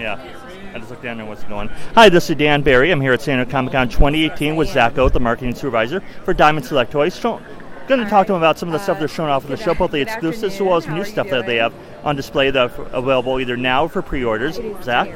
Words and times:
Yeah. 0.00 0.72
I 0.74 0.78
just 0.78 0.90
looked 0.90 1.02
down 1.02 1.18
there 1.18 1.26
what's 1.26 1.44
going. 1.44 1.68
Hi, 1.94 2.08
this 2.08 2.30
is 2.30 2.36
Dan 2.36 2.62
Barry. 2.62 2.90
I'm 2.90 3.02
here 3.02 3.12
at 3.12 3.20
San 3.20 3.36
Diego 3.36 3.50
Comic 3.50 3.72
Con 3.72 3.88
2018 3.88 4.56
with 4.56 4.70
Zach 4.70 4.96
Oat, 4.96 5.12
the 5.12 5.20
marketing 5.20 5.54
supervisor 5.54 6.00
for 6.24 6.32
Diamond 6.32 6.64
Select 6.64 6.90
Toys. 6.90 7.12
So, 7.12 7.40
going 7.86 8.02
to 8.02 8.08
talk 8.08 8.26
to 8.28 8.32
them 8.32 8.40
about 8.40 8.58
some 8.58 8.70
of 8.70 8.72
the 8.72 8.78
stuff 8.78 8.98
they're 8.98 9.08
showing 9.08 9.30
off 9.30 9.44
at 9.44 9.50
the 9.50 9.56
show, 9.58 9.74
both 9.74 9.90
the 9.90 10.00
exclusives 10.00 10.54
as 10.54 10.60
well 10.62 10.76
as 10.76 10.86
new 10.86 11.04
stuff 11.04 11.28
that 11.28 11.44
they 11.44 11.56
have 11.56 11.74
on 12.02 12.16
display 12.16 12.50
that 12.50 12.78
are 12.78 12.84
available 12.92 13.38
either 13.40 13.58
now 13.58 13.84
or 13.84 13.88
for 13.90 14.00
pre-orders. 14.00 14.58
Zach? 14.82 15.08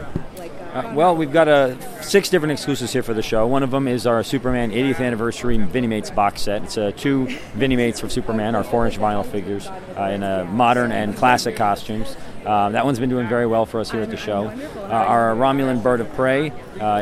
Uh, 0.74 0.92
well, 0.92 1.14
we've 1.14 1.32
got 1.32 1.46
uh, 1.46 1.78
six 2.02 2.28
different 2.28 2.50
exclusives 2.50 2.92
here 2.92 3.04
for 3.04 3.14
the 3.14 3.22
show. 3.22 3.46
One 3.46 3.62
of 3.62 3.70
them 3.70 3.86
is 3.86 4.08
our 4.08 4.24
Superman 4.24 4.72
80th 4.72 4.98
anniversary 4.98 5.56
Vinimates 5.56 6.12
box 6.12 6.42
set. 6.42 6.64
It's 6.64 6.76
uh, 6.76 6.90
two 6.96 7.26
Vinimates 7.56 8.02
of 8.02 8.10
Superman, 8.10 8.56
our 8.56 8.64
four-inch 8.64 8.98
vinyl 8.98 9.24
figures 9.24 9.68
uh, 9.68 10.10
in 10.12 10.24
uh, 10.24 10.44
modern 10.50 10.90
and 10.90 11.16
classic 11.16 11.54
costumes. 11.54 12.16
That 12.42 12.84
one's 12.84 12.98
been 12.98 13.08
doing 13.08 13.28
very 13.28 13.46
well 13.46 13.66
for 13.66 13.78
us 13.78 13.92
here 13.92 14.02
at 14.02 14.10
the 14.10 14.16
show. 14.16 14.48
Our 14.90 15.36
Romulan 15.36 15.80
Bird 15.80 16.00
of 16.00 16.12
Prey 16.14 16.48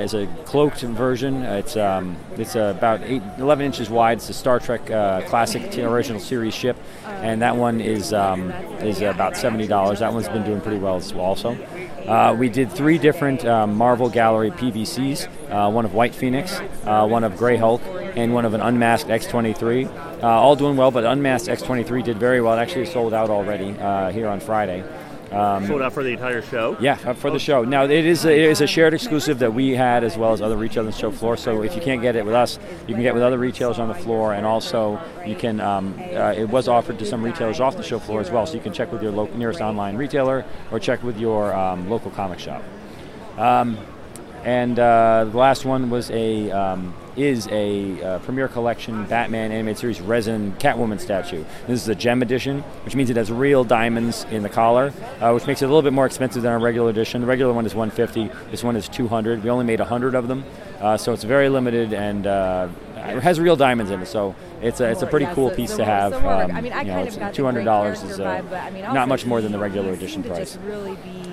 is 0.03 0.12
a 0.12 0.27
cloaked 0.45 0.83
version. 0.83 1.43
It's 1.43 1.75
um, 1.75 2.19
it's 2.37 2.55
about 2.55 3.01
eight, 3.05 3.23
11 3.39 3.65
inches 3.65 3.89
wide. 3.89 4.19
It's 4.19 4.29
a 4.29 4.34
Star 4.34 4.61
Trek 4.61 4.84
classic 5.29 5.79
original 5.79 6.20
series 6.20 6.55
ship, 6.55 6.77
and 7.07 7.41
that 7.41 7.57
one 7.57 7.81
is 7.81 8.12
um, 8.12 8.51
is 8.83 9.01
about 9.01 9.34
seventy 9.34 9.67
dollars. 9.67 10.01
That 10.01 10.12
one's 10.12 10.29
been 10.29 10.45
doing 10.45 10.61
pretty 10.61 10.79
well 10.79 11.03
also. 11.19 11.57
Uh, 12.06 12.34
we 12.37 12.48
did 12.48 12.70
three 12.70 12.98
different 12.98 13.45
um, 13.45 13.77
Marvel 13.77 14.09
Gallery 14.09 14.51
PVCs 14.51 15.29
uh, 15.52 15.70
one 15.70 15.84
of 15.84 15.95
White 15.95 16.15
Phoenix, 16.15 16.61
uh, 16.84 17.06
one 17.06 17.25
of 17.25 17.37
Grey 17.37 17.56
Hulk, 17.56 17.83
and 18.16 18.33
one 18.33 18.45
of 18.45 18.55
an 18.55 18.61
unmasked 18.61 19.09
X23. 19.09 19.87
Uh, 20.23 20.27
all 20.27 20.56
doing 20.56 20.77
well, 20.77 20.91
but 20.91 21.05
unmasked 21.05 21.48
X23 21.48 22.02
did 22.02 22.19
very 22.19 22.41
well. 22.41 22.56
It 22.56 22.62
actually 22.62 22.87
sold 22.87 23.12
out 23.12 23.28
already 23.30 23.78
uh, 23.78 24.11
here 24.11 24.28
on 24.28 24.41
Friday. 24.41 24.83
Um, 25.33 25.67
Sold 25.67 25.83
out 25.83 25.93
for 25.93 26.03
the 26.03 26.11
entire 26.11 26.43
show. 26.43 26.77
Yeah, 26.81 26.99
uh, 27.05 27.15
for 27.15 27.31
the 27.31 27.39
show. 27.39 27.65
Now 27.65 27.85
it 27.85 27.91
is 27.91 28.25
a, 28.25 28.33
it 28.33 28.51
is 28.51 28.61
a 28.61 28.67
shared 28.67 28.93
exclusive 28.93 29.39
that 29.39 29.55
we 29.55 29.71
had 29.71 30.05
as 30.05 30.17
well 30.17 30.33
as 30.33 30.43
other 30.43 30.57
retailers 30.57 30.87
on 30.87 30.93
the 30.93 30.99
show 30.99 31.11
floor. 31.11 31.37
So 31.37 31.63
if 31.63 31.75
you 31.75 31.81
can't 31.81 32.03
get 32.03 32.17
it 32.17 32.25
with 32.25 32.34
us, 32.34 32.59
you 32.87 32.95
can 32.95 33.03
get 33.03 33.11
it 33.11 33.15
with 33.15 33.23
other 33.23 33.39
retailers 33.39 33.79
on 33.79 33.89
the 33.89 33.95
floor, 33.95 34.34
and 34.34 34.45
also 34.45 35.01
you 35.27 35.34
can. 35.34 35.61
Um, 35.61 35.95
uh, 35.98 36.34
it 36.37 36.48
was 36.48 36.69
offered 36.69 36.98
to 36.98 37.06
some 37.06 37.23
retailers 37.23 37.61
off 37.61 37.77
the 37.77 37.83
show 37.83 37.98
floor 37.98 38.21
as 38.21 38.31
well, 38.31 38.47
so 38.47 38.55
you 38.55 38.61
can 38.61 38.73
check 38.73 38.93
with 38.93 39.03
your 39.03 39.12
local, 39.12 39.37
nearest 39.37 39.61
online 39.61 39.97
retailer 39.97 40.45
or 40.71 40.79
check 40.79 41.03
with 41.03 41.19
your 41.19 41.55
um, 41.55 41.89
local 41.89 42.11
comic 42.11 42.39
shop. 42.39 42.62
Um, 43.39 43.78
and 44.45 44.78
uh, 44.78 45.27
the 45.31 45.39
last 45.39 45.65
one 45.65 45.89
was 45.89 46.11
a 46.11 46.51
um, 46.51 46.95
is 47.17 47.49
a 47.49 48.03
uh, 48.03 48.19
Premier 48.21 48.49
Collection 48.49 49.05
Batman 49.07 49.53
animated 49.53 49.79
series 49.79 50.01
resin 50.01 50.53
Catwoman 50.59 51.01
statue. 51.01 51.45
This 51.67 51.83
is 51.83 51.89
a 51.89 51.95
gem 51.95 52.23
edition, 52.23 52.61
which 52.85 52.95
means 52.95 53.11
it 53.11 53.17
has 53.17 53.31
real 53.31 53.65
diamonds 53.65 54.25
in 54.31 54.43
the 54.43 54.49
collar, 54.49 54.93
uh, 55.21 55.33
which 55.33 55.47
makes 55.47 55.63
it 55.63 55.67
a 55.67 55.69
little 55.69 55.83
bit 55.83 55.93
more 55.93 56.07
expensive 56.07 56.43
than 56.43 56.53
our 56.53 56.59
regular 56.59 56.91
edition. 56.91 57.21
The 57.21 57.27
regular 57.27 57.53
one 57.53 57.67
is 57.67 57.75
150. 57.75 58.31
This 58.51 58.65
one 58.65 58.77
is 58.77 58.89
200. 58.89 59.43
We 59.43 59.51
only 59.51 59.65
made 59.65 59.81
100 59.81 60.15
of 60.15 60.29
them, 60.29 60.45
uh, 60.81 60.97
so 60.97 61.13
it's 61.13 61.25
very 61.25 61.49
limited 61.49 61.93
and 61.93 62.27
uh, 62.27 62.69
it 62.97 63.23
has 63.23 63.41
real 63.41 63.57
diamonds 63.57 63.91
in 63.91 64.01
it. 64.01 64.07
So 64.07 64.35
it's 64.61 64.81
a 64.81 64.91
it's 64.91 65.03
a 65.03 65.07
pretty 65.07 65.27
cool 65.27 65.51
piece 65.51 65.77
to 65.77 65.85
have. 65.85 66.15
Um, 66.15 66.51
I 66.53 66.61
mean, 66.61 66.73
I 66.73 66.83
you 66.83 67.19
know, 67.19 67.33
two 67.33 67.45
hundred 67.45 67.65
dollars 67.65 68.03
is 68.03 68.21
uh, 68.21 68.43
not 68.93 69.09
much 69.09 69.27
more 69.27 69.41
than 69.41 69.53
the 69.53 69.59
regular 69.59 69.93
edition 69.93 70.23
price. 70.23 70.57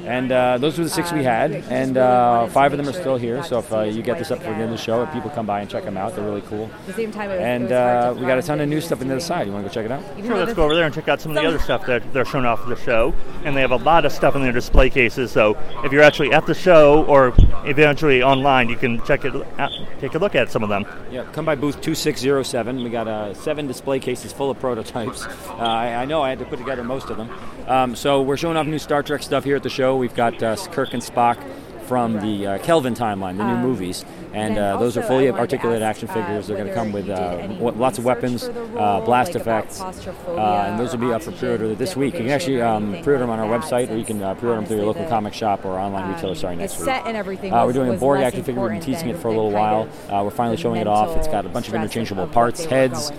And 0.10 0.32
uh, 0.32 0.58
those 0.58 0.76
were 0.76 0.86
the 0.86 0.90
six 0.90 1.12
we 1.12 1.24
had, 1.24 1.52
and 1.52 1.96
uh, 1.96 2.48
five 2.48 2.74
of 2.74 2.78
them 2.80 2.90
are 2.90 3.00
still 3.00 3.16
here. 3.16 3.44
So 3.44 3.60
if 3.60 3.72
uh, 3.72 3.82
you 3.82 4.02
get 4.02 4.18
this 4.18 4.32
up 4.32 4.40
for 4.40 4.46
the 4.46 4.56
end 4.56 4.64
of 4.64 4.72
the 4.72 4.78
show, 4.78 5.04
if 5.04 5.14
people 5.14 5.30
come 5.30 5.46
by 5.46 5.62
and 5.62 5.70
check 5.70 5.84
them 5.84 5.98
out, 5.98 6.16
they're 6.16 6.26
really 6.26 6.42
cool. 6.42 6.68
The 6.88 6.94
same 6.94 7.12
time, 7.12 7.30
was, 7.30 7.40
and 7.40 7.72
uh, 7.72 8.16
we 8.18 8.26
got 8.26 8.40
a 8.40 8.42
ton 8.42 8.60
of 8.60 8.68
new 8.68 8.82
stuff 8.82 9.02
on 9.02 9.08
the 9.08 9.14
other 9.14 9.22
side. 9.22 9.46
You 9.46 9.54
want 9.54 9.66
to 9.66 9.70
go 9.70 9.74
check 9.74 9.86
it 9.86 9.92
out? 9.92 10.04
Sure, 10.26 10.36
let's 10.36 10.56
go 10.56 10.64
over 10.64 10.74
there 10.74 10.86
and 10.86 10.96
check 10.96 11.08
out 11.08 11.22
some 11.22 11.38
of 11.38 11.42
the 11.42 11.48
other 11.48 11.60
stuff 11.60 11.86
that 11.86 12.12
they're 12.12 12.26
showing 12.26 12.46
off 12.46 12.68
the 12.68 12.76
show. 12.76 13.14
And 13.46 13.56
they 13.56 13.62
have 13.62 13.70
a 13.70 13.76
lot 13.76 14.04
of 14.04 14.12
stuff 14.12 14.36
in 14.36 14.42
their 14.42 14.52
display 14.52 14.90
cases. 14.90 15.32
So 15.32 15.56
if 15.84 15.92
you're 15.92 16.02
actually 16.02 16.34
at 16.34 16.48
the 16.48 16.56
show 16.56 17.06
or 17.06 17.36
eventually 17.66 18.24
online, 18.24 18.68
you 18.68 18.78
can 18.78 19.04
check 19.06 19.26
it, 19.26 19.36
out, 19.60 19.72
take 20.00 20.16
a 20.16 20.18
look 20.18 20.34
at 20.34 20.52
some 20.52 20.64
of 20.64 20.70
them. 20.70 20.88
Yeah, 21.12 21.24
come 21.34 21.46
by 21.46 21.54
booth 21.54 21.82
2607. 21.82 22.84
We 22.84 22.90
got 22.90 23.08
uh, 23.08 23.36
seven 23.36 23.68
display 23.68 24.00
cases 24.00 24.34
full 24.34 24.50
of 24.50 24.60
prototypes. 24.60 25.26
Uh, 25.26 25.58
I, 25.58 25.94
I, 25.94 26.06
know 26.06 26.24
I 26.24 26.30
had 26.30 26.40
to 26.40 26.46
put 26.46 26.58
together 26.58 26.84
most 26.84 27.12
of 27.12 27.18
them. 27.18 27.30
Um, 27.70 27.96
so 27.96 28.24
we're 28.24 28.36
showing 28.36 28.58
off 28.58 28.66
new 28.66 28.80
Star 28.80 29.04
Trek 29.04 29.22
stuff 29.22 29.44
here 29.44 29.56
at 29.56 29.62
the 29.64 29.70
show. 29.70 29.96
We've 29.96 30.16
got 30.16 30.42
uh, 30.42 30.56
Kirk 30.72 30.94
and 30.94 31.04
Spock 31.04 31.38
from 31.84 32.20
the 32.20 32.46
uh, 32.46 32.58
Kelvin 32.60 32.96
timeline, 32.96 33.38
the 33.38 33.44
new 33.44 33.54
um, 33.54 33.62
movies, 33.62 34.06
and 34.34 34.58
uh, 34.58 34.78
those 34.78 34.98
are 34.98 35.04
fully 35.04 35.30
articulated 35.30 35.84
action 35.84 36.10
uh, 36.10 36.14
figures. 36.14 36.48
They're 36.48 36.58
going 36.58 36.70
to 36.70 36.74
come 36.74 36.92
with 36.92 37.10
uh, 37.10 37.48
lots 37.60 38.00
of 38.00 38.06
weapons, 38.06 38.44
uh, 38.44 39.02
blast 39.06 39.36
effects, 39.36 39.82
and 39.82 40.80
those 40.80 40.92
will 40.92 41.00
be 41.00 41.14
up 41.14 41.22
for 41.22 41.32
pre-order 41.32 41.74
this 41.76 41.96
week. 41.96 42.14
You 42.16 42.22
can 42.22 42.30
actually 42.30 42.62
um, 42.62 42.92
pre-order 43.04 43.20
them 43.20 43.30
on 43.30 43.40
our 43.40 43.48
website, 43.60 43.92
or 43.92 43.98
you 43.98 44.06
can 44.06 44.20
pre-order 44.38 44.56
them 44.56 44.66
through 44.66 44.78
your 44.78 44.86
local 44.88 45.08
comic 45.08 45.34
shop 45.34 45.64
or 45.64 45.80
online 45.80 46.12
retailer 46.14 46.36
starting 46.36 46.60
next 46.60 46.78
week. 46.78 46.86
Set 46.86 47.06
and 47.06 47.16
everything. 47.16 47.52
we're 47.52 47.74
doing 47.74 47.94
a 47.94 47.98
Borg 47.98 48.22
action 48.22 48.44
figure. 48.44 48.62
We've 48.62 48.72
been 48.72 48.82
teasing 48.82 49.10
it 49.10 49.18
for 49.18 49.28
a 49.28 49.32
little 49.32 49.52
while. 49.52 49.88
we're 50.10 50.32
finally 50.32 50.58
showing 50.58 50.82
it 50.82 50.88
off. 50.88 51.16
It's 51.18 51.28
got 51.28 51.46
a 51.46 51.50
bunch 51.50 51.68
of 51.68 51.76
interchangeable 51.76 52.28
parts, 52.28 52.66
heads, 52.66 53.12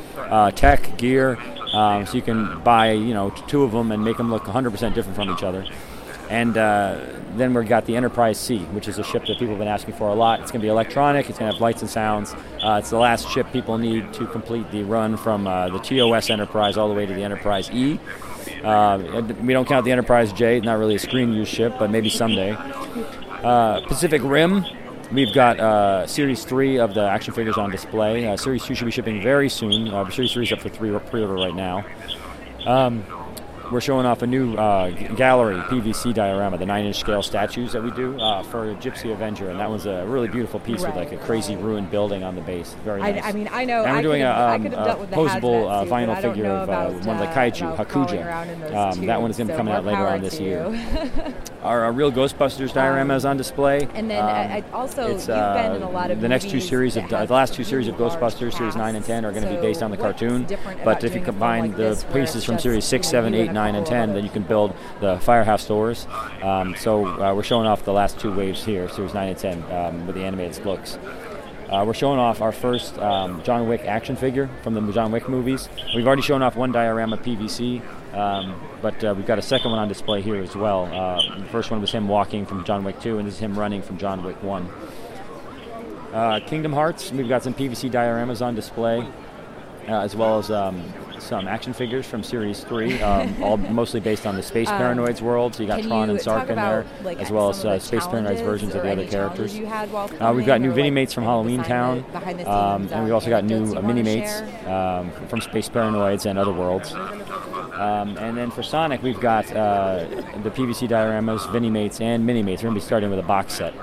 tech, 0.54 0.96
gear. 0.96 1.38
Um, 1.72 2.06
so 2.06 2.14
you 2.14 2.22
can 2.22 2.60
buy, 2.60 2.92
you 2.92 3.14
know, 3.14 3.30
two 3.30 3.62
of 3.62 3.72
them 3.72 3.92
and 3.92 4.04
make 4.04 4.16
them 4.16 4.30
look 4.30 4.44
100% 4.44 4.94
different 4.94 5.16
from 5.16 5.30
each 5.30 5.42
other. 5.42 5.64
And 6.28 6.56
uh, 6.56 7.00
then 7.36 7.54
we've 7.54 7.68
got 7.68 7.86
the 7.86 7.96
Enterprise 7.96 8.38
C, 8.38 8.58
which 8.66 8.86
is 8.86 8.98
a 8.98 9.04
ship 9.04 9.26
that 9.26 9.38
people 9.38 9.48
have 9.48 9.58
been 9.58 9.66
asking 9.66 9.94
for 9.94 10.08
a 10.08 10.14
lot. 10.14 10.40
It's 10.40 10.52
going 10.52 10.60
to 10.60 10.64
be 10.64 10.68
electronic, 10.68 11.28
it's 11.28 11.38
going 11.38 11.48
to 11.48 11.54
have 11.54 11.60
lights 11.60 11.82
and 11.82 11.90
sounds. 11.90 12.34
Uh, 12.62 12.78
it's 12.80 12.90
the 12.90 12.98
last 12.98 13.28
ship 13.28 13.52
people 13.52 13.78
need 13.78 14.12
to 14.14 14.26
complete 14.28 14.70
the 14.70 14.84
run 14.84 15.16
from 15.16 15.48
uh, 15.48 15.68
the 15.70 15.78
TOS 15.78 16.30
Enterprise 16.30 16.76
all 16.76 16.88
the 16.88 16.94
way 16.94 17.04
to 17.04 17.12
the 17.12 17.24
Enterprise 17.24 17.68
E. 17.72 17.98
Uh, 18.62 19.22
we 19.42 19.52
don't 19.52 19.66
count 19.66 19.84
the 19.84 19.92
Enterprise 19.92 20.32
J, 20.32 20.58
It's 20.58 20.66
not 20.66 20.78
really 20.78 20.94
a 20.94 20.98
screen 21.00 21.32
use 21.32 21.48
ship, 21.48 21.74
but 21.78 21.90
maybe 21.90 22.08
someday. 22.08 22.52
Uh, 22.52 23.80
Pacific 23.86 24.22
Rim, 24.22 24.64
We've 25.12 25.34
got 25.34 25.58
uh, 25.58 26.06
Series 26.06 26.44
3 26.44 26.78
of 26.78 26.94
the 26.94 27.02
action 27.02 27.34
figures 27.34 27.58
on 27.58 27.70
display. 27.70 28.28
Uh, 28.28 28.36
Series 28.36 28.64
2 28.64 28.76
should 28.76 28.84
be 28.84 28.92
shipping 28.92 29.20
very 29.20 29.48
soon. 29.48 29.88
Uh, 29.88 30.08
Series 30.08 30.32
3 30.32 30.44
is 30.44 30.52
up 30.52 30.60
for 30.60 30.68
three 30.68 30.96
pre-order 30.98 31.34
right 31.34 31.54
now. 31.54 31.84
Um, 32.64 33.04
we're 33.70 33.80
showing 33.80 34.06
off 34.06 34.22
a 34.22 34.26
new 34.26 34.54
uh, 34.56 34.90
gallery 35.14 35.56
PVC 35.56 36.12
diorama, 36.12 36.58
the 36.58 36.66
nine-inch 36.66 36.98
scale 36.98 37.22
statues 37.22 37.72
that 37.72 37.82
we 37.82 37.90
do 37.92 38.18
uh, 38.20 38.42
for 38.42 38.74
Gypsy 38.76 39.12
Avenger, 39.12 39.48
and 39.48 39.60
that 39.60 39.70
was 39.70 39.86
a 39.86 40.04
really 40.06 40.28
beautiful 40.28 40.60
piece 40.60 40.82
right. 40.82 40.94
with 40.94 41.10
like 41.10 41.12
a 41.12 41.24
crazy 41.24 41.56
ruined 41.56 41.90
building 41.90 42.24
on 42.24 42.34
the 42.34 42.40
base. 42.42 42.74
Very 42.84 43.00
nice. 43.00 43.22
I, 43.22 43.28
I 43.28 43.32
mean, 43.32 43.48
I 43.52 43.64
know. 43.64 43.84
And 43.84 43.92
we're 43.92 43.98
I 43.98 44.02
doing 44.02 44.22
a, 44.22 44.30
um, 44.30 44.66
a 44.66 45.06
posable 45.06 45.68
uh, 45.70 45.84
vinyl 45.84 46.20
figure 46.20 46.46
of 46.46 46.68
uh, 46.68 46.90
one 47.06 47.16
of 47.16 47.28
the 47.28 47.32
kaiju, 47.34 47.76
Hakuja. 47.76 48.74
Um, 48.74 49.06
that 49.06 49.20
one 49.20 49.30
is 49.30 49.36
going 49.36 49.48
to 49.48 49.52
be 49.52 49.54
so 49.54 49.58
coming 49.58 49.74
out 49.74 49.84
later 49.84 50.06
on 50.06 50.20
this 50.20 50.40
year. 50.40 50.64
our, 51.62 51.84
our, 51.84 51.92
real 51.92 52.10
Ghostbusters 52.10 52.72
diorama 52.72 53.14
um, 53.14 53.16
is 53.16 53.24
on 53.24 53.36
display. 53.36 53.88
And 53.94 54.10
then 54.10 54.22
I, 54.22 54.60
um, 54.60 54.64
also, 54.72 55.08
you've 55.08 55.26
been 55.26 55.76
in 55.76 55.82
a 55.82 55.90
lot 55.90 56.10
of 56.10 56.20
the 56.20 56.28
next 56.28 56.50
two 56.50 56.60
series 56.60 56.96
of 56.96 57.08
the 57.08 57.26
last 57.26 57.54
two 57.54 57.64
series 57.64 57.88
of 57.88 57.96
Ghostbusters, 57.96 58.56
series 58.56 58.76
nine 58.76 58.96
and 58.96 59.04
ten, 59.04 59.24
are 59.24 59.32
going 59.32 59.44
to 59.44 59.50
be 59.50 59.60
based 59.60 59.82
on 59.82 59.90
the 59.90 59.96
cartoon. 59.96 60.46
But 60.84 61.04
if 61.04 61.14
you 61.14 61.20
combine 61.20 61.72
the 61.72 62.02
pieces 62.12 62.44
from 62.44 62.58
series 62.58 62.84
six, 62.84 63.08
seven, 63.08 63.34
eight, 63.34 63.52
nine, 63.52 63.59
and 63.68 63.86
ten, 63.86 64.14
then 64.14 64.24
you 64.24 64.30
can 64.30 64.42
build 64.42 64.74
the 65.00 65.18
firehouse 65.20 65.66
doors. 65.66 66.06
Um, 66.42 66.74
so 66.76 67.06
uh, 67.06 67.34
we're 67.34 67.42
showing 67.42 67.66
off 67.66 67.84
the 67.84 67.92
last 67.92 68.18
two 68.18 68.32
waves 68.34 68.64
here, 68.64 68.88
Series 68.88 69.14
9 69.14 69.28
and 69.28 69.38
10, 69.38 69.62
um, 69.72 70.06
with 70.06 70.16
the 70.16 70.24
animated 70.24 70.64
looks. 70.64 70.98
Uh, 71.70 71.84
we're 71.86 71.94
showing 71.94 72.18
off 72.18 72.40
our 72.40 72.50
first 72.50 72.98
um, 72.98 73.40
John 73.44 73.68
Wick 73.68 73.82
action 73.82 74.16
figure 74.16 74.50
from 74.62 74.74
the 74.74 74.92
John 74.92 75.12
Wick 75.12 75.28
movies. 75.28 75.68
We've 75.94 76.04
already 76.04 76.22
shown 76.22 76.42
off 76.42 76.56
one 76.56 76.72
diorama 76.72 77.16
PVC, 77.16 77.80
um, 78.12 78.60
but 78.82 79.02
uh, 79.04 79.14
we've 79.16 79.26
got 79.26 79.38
a 79.38 79.42
second 79.42 79.70
one 79.70 79.78
on 79.78 79.86
display 79.86 80.20
here 80.20 80.42
as 80.42 80.56
well. 80.56 80.86
Uh, 80.86 81.38
the 81.38 81.44
first 81.46 81.70
one 81.70 81.80
was 81.80 81.92
him 81.92 82.08
walking 82.08 82.44
from 82.44 82.64
John 82.64 82.82
Wick 82.82 83.00
2, 83.00 83.18
and 83.18 83.28
this 83.28 83.34
is 83.34 83.40
him 83.40 83.56
running 83.56 83.82
from 83.82 83.98
John 83.98 84.24
Wick 84.24 84.42
1. 84.42 84.68
Uh, 86.12 86.40
Kingdom 86.44 86.72
Hearts, 86.72 87.12
we've 87.12 87.28
got 87.28 87.44
some 87.44 87.54
PVC 87.54 87.88
dioramas 87.88 88.44
on 88.44 88.56
display, 88.56 89.06
uh, 89.86 90.00
as 90.00 90.16
well 90.16 90.40
as 90.40 90.50
um, 90.50 90.82
some 91.20 91.48
action 91.48 91.72
figures 91.72 92.06
from 92.06 92.22
Series 92.22 92.60
3, 92.64 93.00
um, 93.02 93.42
all 93.42 93.56
mostly 93.80 94.00
based 94.00 94.26
on 94.26 94.36
the 94.36 94.42
Space 94.42 94.68
um, 94.68 94.80
Paranoids 94.80 95.20
world. 95.20 95.54
So 95.54 95.62
you 95.62 95.68
got 95.68 95.82
Tron 95.82 96.10
and 96.10 96.20
Sark 96.20 96.48
in 96.48 96.56
there, 96.56 96.86
like, 97.02 97.18
as 97.18 97.30
well 97.30 97.50
as 97.50 97.64
uh, 97.64 97.78
Space 97.78 98.06
Paranoids 98.06 98.44
versions 98.44 98.74
of 98.74 98.82
the 98.82 98.90
other 98.90 99.06
characters. 99.06 99.58
Uh, 99.58 100.32
we've 100.34 100.46
got 100.46 100.60
new 100.60 100.74
Mini 100.74 100.90
Mates 100.90 101.12
from 101.12 101.24
Halloween 101.24 101.62
Town, 101.62 102.04
um, 102.46 102.88
and 102.92 103.04
we've 103.04 103.12
also 103.12 103.30
got 103.30 103.44
new 103.44 103.76
uh, 103.76 103.82
Mini 103.82 104.02
Mates 104.02 104.40
um, 104.66 105.10
from 105.28 105.40
Space 105.40 105.68
Paranoids 105.68 106.26
and 106.26 106.38
other 106.38 106.52
worlds. 106.52 106.92
Um, 106.92 108.18
and 108.18 108.36
then 108.36 108.50
for 108.50 108.62
Sonic, 108.62 109.02
we've 109.02 109.20
got 109.20 109.50
uh, 109.56 110.04
the 110.42 110.50
PVC 110.50 110.88
dioramas, 110.88 111.40
Vinimates, 111.46 112.00
and 112.00 112.26
Mini 112.26 112.42
Mates. 112.42 112.62
We're 112.62 112.68
going 112.68 112.74
to 112.78 112.80
be 112.80 112.86
starting 112.86 113.10
with 113.10 113.18
a 113.18 113.22
box 113.22 113.54
set. 113.54 113.74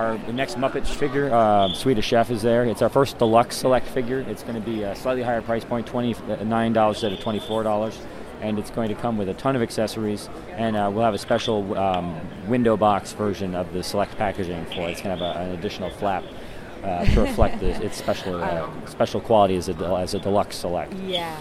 Uh, 0.00 0.16
our 0.26 0.32
next 0.32 0.56
Muppet 0.56 0.86
figure, 0.86 1.32
uh, 1.32 1.72
Swedish 1.74 2.06
Chef, 2.06 2.30
is 2.30 2.42
there. 2.42 2.64
It's 2.64 2.82
our 2.82 2.88
first 2.88 3.18
deluxe 3.18 3.56
select 3.56 3.86
figure. 3.86 4.20
It's 4.20 4.42
going 4.42 4.54
to 4.54 4.60
be 4.60 4.82
a 4.82 4.96
slightly 4.96 5.22
higher 5.22 5.42
price 5.42 5.64
point, 5.64 5.86
$29 5.86 6.88
instead 6.88 7.12
of 7.12 7.18
$24 7.18 7.96
and 8.40 8.58
it's 8.58 8.70
going 8.70 8.88
to 8.88 8.94
come 8.94 9.18
with 9.18 9.28
a 9.28 9.34
ton 9.34 9.54
of 9.54 9.60
accessories. 9.60 10.30
And 10.52 10.74
uh, 10.74 10.90
we'll 10.90 11.04
have 11.04 11.12
a 11.12 11.18
special 11.18 11.76
um, 11.76 12.18
window 12.48 12.74
box 12.74 13.12
version 13.12 13.54
of 13.54 13.70
the 13.74 13.82
select 13.82 14.16
packaging 14.16 14.64
for 14.64 14.88
it. 14.88 14.92
It's 14.92 15.02
going 15.02 15.18
to 15.18 15.22
have 15.22 15.36
a, 15.36 15.40
an 15.40 15.58
additional 15.58 15.90
flap 15.90 16.24
uh, 16.82 17.04
to 17.04 17.20
reflect 17.20 17.60
the, 17.60 17.84
its 17.84 17.98
special 17.98 18.36
uh, 18.42 18.70
special 18.86 19.20
quality 19.20 19.56
as 19.56 19.68
a, 19.68 19.74
as 19.96 20.14
a 20.14 20.18
deluxe 20.18 20.56
select. 20.56 20.94
Yeah. 20.94 21.38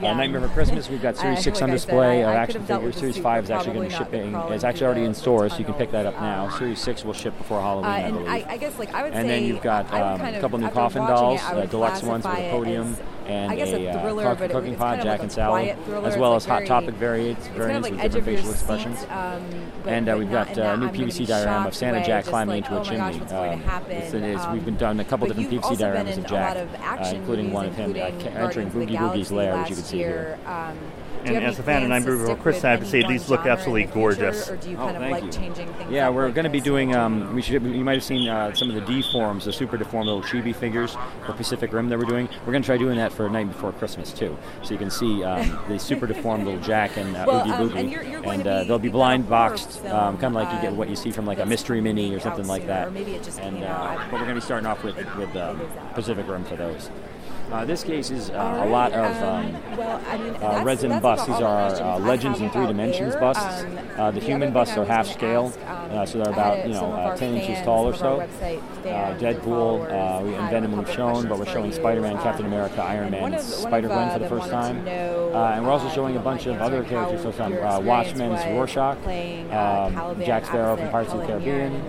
Yeah. 0.00 0.12
Uh, 0.12 0.14
Nightmare 0.14 0.40
Before 0.40 0.54
Christmas, 0.54 0.88
we've 0.88 1.02
got 1.02 1.16
Series 1.18 1.42
6 1.42 1.62
on 1.62 1.70
display. 1.70 2.22
uh, 2.22 2.30
action 2.30 2.64
figures. 2.64 2.96
Series 2.96 3.18
5 3.18 3.44
is 3.44 3.50
actually 3.50 3.74
going 3.74 3.90
to 3.90 3.96
be 3.96 4.04
shipping. 4.04 4.34
It's 4.52 4.64
actually 4.64 4.86
already 4.86 5.04
in 5.04 5.14
stores, 5.14 5.52
so 5.52 5.58
you 5.58 5.64
can 5.64 5.74
pick 5.74 5.90
that 5.90 6.06
up 6.06 6.14
now. 6.20 6.48
Series 6.50 6.78
6 6.80 7.04
will 7.04 7.12
ship 7.12 7.36
before 7.36 7.60
Halloween, 7.60 7.86
uh, 7.86 7.94
I 7.94 8.10
believe. 8.10 8.28
I, 8.28 8.46
I, 8.48 8.56
guess, 8.56 8.78
like, 8.78 8.94
I 8.94 9.02
would 9.02 9.12
and 9.12 9.28
then 9.28 9.44
you've 9.44 9.62
got 9.62 9.92
um, 9.92 10.20
a 10.20 10.40
couple 10.40 10.58
new 10.58 10.70
coffin 10.70 11.02
dolls, 11.02 11.40
it, 11.52 11.70
deluxe 11.70 12.02
ones 12.02 12.24
with 12.24 12.38
a 12.38 12.50
podium 12.50 12.96
and 13.28 13.52
a, 13.52 13.62
a 13.62 14.00
thriller, 14.00 14.26
uh, 14.26 14.48
cooking 14.48 14.74
pot, 14.74 14.96
Jack 14.96 15.06
like 15.06 15.20
and 15.22 15.32
Sally, 15.32 15.70
as 15.70 16.16
well 16.16 16.34
as 16.34 16.44
Hot 16.46 16.64
Topic 16.66 16.94
variants, 16.94 17.46
variants 17.48 17.66
kind 17.66 17.76
of 17.76 17.82
like 17.82 17.92
with 18.02 18.12
different 18.12 18.38
facial 18.38 18.52
expressions. 18.52 19.06
Um, 19.10 19.44
and 19.86 20.08
uh, 20.08 20.16
we've 20.18 20.30
got 20.30 20.56
a 20.56 20.72
uh, 20.72 20.76
new 20.76 20.88
PVC 20.88 21.26
diorama 21.26 21.68
of 21.68 21.74
Santa 21.74 22.04
Jack 22.04 22.24
climbing 22.24 22.58
into 22.58 22.74
a 22.74 22.80
oh 22.80 22.84
chimney. 22.84 23.20
Um, 24.34 24.52
we've 24.52 24.64
been 24.64 24.76
done 24.76 25.00
a 25.00 25.04
couple 25.04 25.26
different 25.26 25.50
PVC 25.50 25.76
dioramas 25.76 26.18
of 26.18 26.26
Jack, 26.26 26.56
uh, 26.56 27.14
including 27.14 27.52
one 27.52 27.66
of 27.66 27.74
him 27.74 27.94
entering 27.96 28.68
Oogie 28.74 28.96
Boogie's 28.96 29.30
lair, 29.30 29.58
which 29.58 29.70
you 29.70 29.76
can 29.76 29.84
see 29.84 29.98
here. 29.98 30.38
Um, 31.28 31.36
and 31.36 31.46
as 31.46 31.58
a 31.58 31.62
fan 31.62 31.82
of 31.82 31.88
Nightmare 31.88 32.16
Before 32.16 32.36
Christmas, 32.36 32.64
I 32.64 32.70
have 32.70 32.80
to 32.80 32.86
say 32.86 33.06
these 33.06 33.28
look 33.28 33.46
absolutely 33.46 33.84
gorgeous. 33.84 34.48
Or 34.48 34.56
do 34.56 34.70
you 34.70 34.76
kind 34.76 34.96
oh, 34.96 35.02
of 35.02 35.10
like 35.10 35.24
you. 35.24 35.32
changing 35.32 35.72
things? 35.74 35.90
Yeah, 35.90 36.08
we're 36.08 36.30
going 36.30 36.44
to 36.44 36.50
be 36.50 36.60
doing. 36.60 36.94
Um, 36.94 37.34
we 37.34 37.42
should. 37.42 37.62
You 37.62 37.84
might 37.84 37.94
have 37.94 38.04
seen 38.04 38.28
uh, 38.28 38.54
some 38.54 38.68
of 38.68 38.74
the 38.74 38.80
deforms, 38.80 39.44
the 39.44 39.52
super 39.52 39.76
deformed 39.76 40.06
little 40.06 40.22
chibi 40.22 40.54
figures 40.54 40.96
for 41.24 41.32
Pacific 41.32 41.72
Rim 41.72 41.88
that 41.88 41.98
we're 41.98 42.04
doing. 42.04 42.28
We're 42.46 42.52
going 42.52 42.62
to 42.62 42.66
try 42.66 42.76
doing 42.76 42.96
that 42.96 43.12
for 43.12 43.26
a 43.26 43.30
Night 43.30 43.48
Before 43.48 43.72
Christmas 43.72 44.12
too, 44.12 44.36
so 44.62 44.72
you 44.72 44.78
can 44.78 44.90
see 44.90 45.22
um, 45.24 45.58
the 45.68 45.78
super 45.78 46.06
deformed 46.08 46.44
little 46.44 46.60
Jack 46.60 46.96
and 46.96 47.16
uh, 47.16 47.24
well, 47.26 47.40
Oogie 47.42 47.50
um, 47.50 47.70
Boogie, 47.70 47.76
and, 47.76 47.90
you're, 47.90 48.02
you're 48.02 48.32
and 48.32 48.46
uh, 48.46 48.64
they'll 48.64 48.78
be 48.78 48.88
blind 48.88 49.28
boxed, 49.28 49.84
um, 49.86 50.18
kind 50.18 50.34
of 50.36 50.42
like 50.42 50.52
you 50.54 50.60
get 50.60 50.72
what 50.72 50.88
you 50.88 50.96
see 50.96 51.10
from 51.10 51.26
like 51.26 51.38
a 51.38 51.46
mystery 51.46 51.80
mini 51.80 52.14
or 52.14 52.20
something 52.20 52.46
like 52.46 52.66
that. 52.66 52.88
And 52.88 53.64
uh, 53.64 53.96
but 54.10 54.12
we're 54.12 54.18
going 54.20 54.28
to 54.28 54.34
be 54.34 54.40
starting 54.40 54.66
off 54.66 54.82
with 54.84 54.96
with 55.16 55.36
um, 55.36 55.60
Pacific 55.94 56.26
Rim 56.28 56.44
for 56.44 56.56
those. 56.56 56.90
Uh, 57.50 57.64
this 57.64 57.82
case 57.82 58.10
is 58.10 58.28
uh, 58.28 58.62
a 58.62 58.68
lot 58.68 58.92
of 58.92 59.10
um, 59.22 59.52
well, 59.78 60.02
I 60.06 60.18
mean, 60.18 60.34
uh, 60.34 60.62
resin 60.64 61.00
busts. 61.00 61.26
These 61.26 61.36
are 61.36 61.74
uh, 61.80 61.98
legends 61.98 62.40
in 62.40 62.50
three 62.50 62.66
dimensions 62.66 63.16
busts. 63.16 63.64
Um, 63.64 63.78
uh, 63.96 64.10
the, 64.10 64.20
the 64.20 64.26
human 64.26 64.52
busts 64.52 64.76
are 64.76 64.84
half 64.84 65.06
scale, 65.06 65.46
um, 65.66 65.90
uh, 65.90 66.04
so 66.04 66.18
they're 66.18 66.32
about 66.32 66.66
you 66.66 66.74
know 66.74 67.14
10 67.16 67.36
inches 67.36 67.64
tall 67.64 67.86
or 67.86 67.94
so. 67.94 68.28
Deadpool, 68.84 70.24
we 70.24 70.34
and 70.34 70.50
Venom 70.50 70.76
we've 70.76 70.90
shown, 70.92 71.26
but 71.26 71.38
we're 71.38 71.46
showing 71.46 71.72
Spider-Man, 71.72 72.16
Captain 72.18 72.44
America, 72.44 72.82
Iron 72.82 73.10
Man, 73.10 73.40
Spider-Gwen 73.40 74.12
for 74.12 74.18
the 74.18 74.28
first 74.28 74.50
time, 74.50 74.86
and 74.86 75.64
we're 75.64 75.72
also 75.72 75.88
showing 75.88 76.16
a 76.16 76.20
bunch 76.20 76.44
of 76.46 76.60
other 76.60 76.84
characters. 76.84 77.22
So 77.22 77.32
some 77.32 77.54
Watchmen's 77.86 78.44
Rorschach, 78.44 78.98
um, 79.52 80.22
Jack 80.22 80.44
Sparrow 80.44 80.76
from 80.76 80.90
Pirates 80.90 81.12
of 81.14 81.20
the 81.20 81.26
Caribbean, 81.26 81.82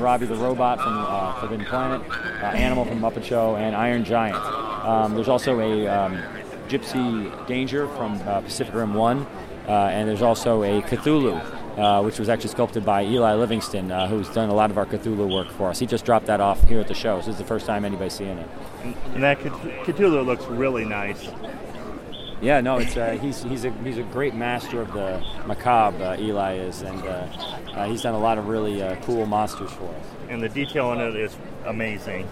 Robbie 0.00 0.26
the 0.26 0.36
Robot 0.36 0.80
from 0.80 1.40
Forbidden 1.40 1.66
Planet, 1.66 2.00
Animal 2.42 2.86
from 2.86 3.00
Muppet 3.00 3.22
Show, 3.24 3.56
and 3.56 3.76
Iron 3.76 4.02
Giant. 4.02 4.63
Um, 4.84 5.14
there's 5.14 5.28
also 5.28 5.60
a 5.60 5.86
um, 5.88 6.22
Gypsy 6.68 7.46
Danger 7.46 7.88
from 7.88 8.20
uh, 8.28 8.42
Pacific 8.42 8.74
Rim 8.74 8.92
1, 8.92 9.18
uh, 9.66 9.70
and 9.70 10.06
there's 10.06 10.20
also 10.20 10.62
a 10.62 10.82
Cthulhu, 10.82 11.78
uh, 11.78 12.02
which 12.02 12.18
was 12.18 12.28
actually 12.28 12.50
sculpted 12.50 12.84
by 12.84 13.02
Eli 13.02 13.34
Livingston, 13.34 13.90
uh, 13.90 14.06
who's 14.06 14.28
done 14.28 14.50
a 14.50 14.54
lot 14.54 14.70
of 14.70 14.76
our 14.76 14.84
Cthulhu 14.84 15.32
work 15.32 15.50
for 15.52 15.70
us. 15.70 15.78
He 15.78 15.86
just 15.86 16.04
dropped 16.04 16.26
that 16.26 16.40
off 16.40 16.62
here 16.68 16.80
at 16.80 16.88
the 16.88 16.94
show, 16.94 17.20
so 17.20 17.26
this 17.26 17.34
is 17.34 17.38
the 17.38 17.46
first 17.46 17.64
time 17.64 17.86
anybody's 17.86 18.12
seeing 18.12 18.36
it. 18.36 18.48
And 19.14 19.22
that 19.22 19.38
Cthulhu 19.40 20.24
looks 20.24 20.44
really 20.46 20.84
nice. 20.84 21.28
Yeah, 22.42 22.60
no, 22.60 22.76
it's 22.76 22.94
uh, 22.94 23.16
he's 23.22 23.42
he's 23.44 23.64
a 23.64 23.70
he's 23.84 23.96
a 23.96 24.02
great 24.02 24.34
master 24.34 24.82
of 24.82 24.92
the 24.92 25.24
macabre. 25.46 26.04
Uh, 26.04 26.16
Eli 26.20 26.56
is, 26.56 26.82
and 26.82 27.00
he's 27.90 28.02
done 28.02 28.14
a 28.14 28.18
lot 28.18 28.36
of 28.36 28.48
really 28.48 28.82
cool 29.02 29.24
monsters 29.24 29.70
for 29.70 29.88
us. 29.88 30.06
And 30.28 30.42
the 30.42 30.50
detail 30.50 30.92
in 30.92 31.00
it 31.00 31.16
is 31.16 31.34
amazing. 31.64 32.28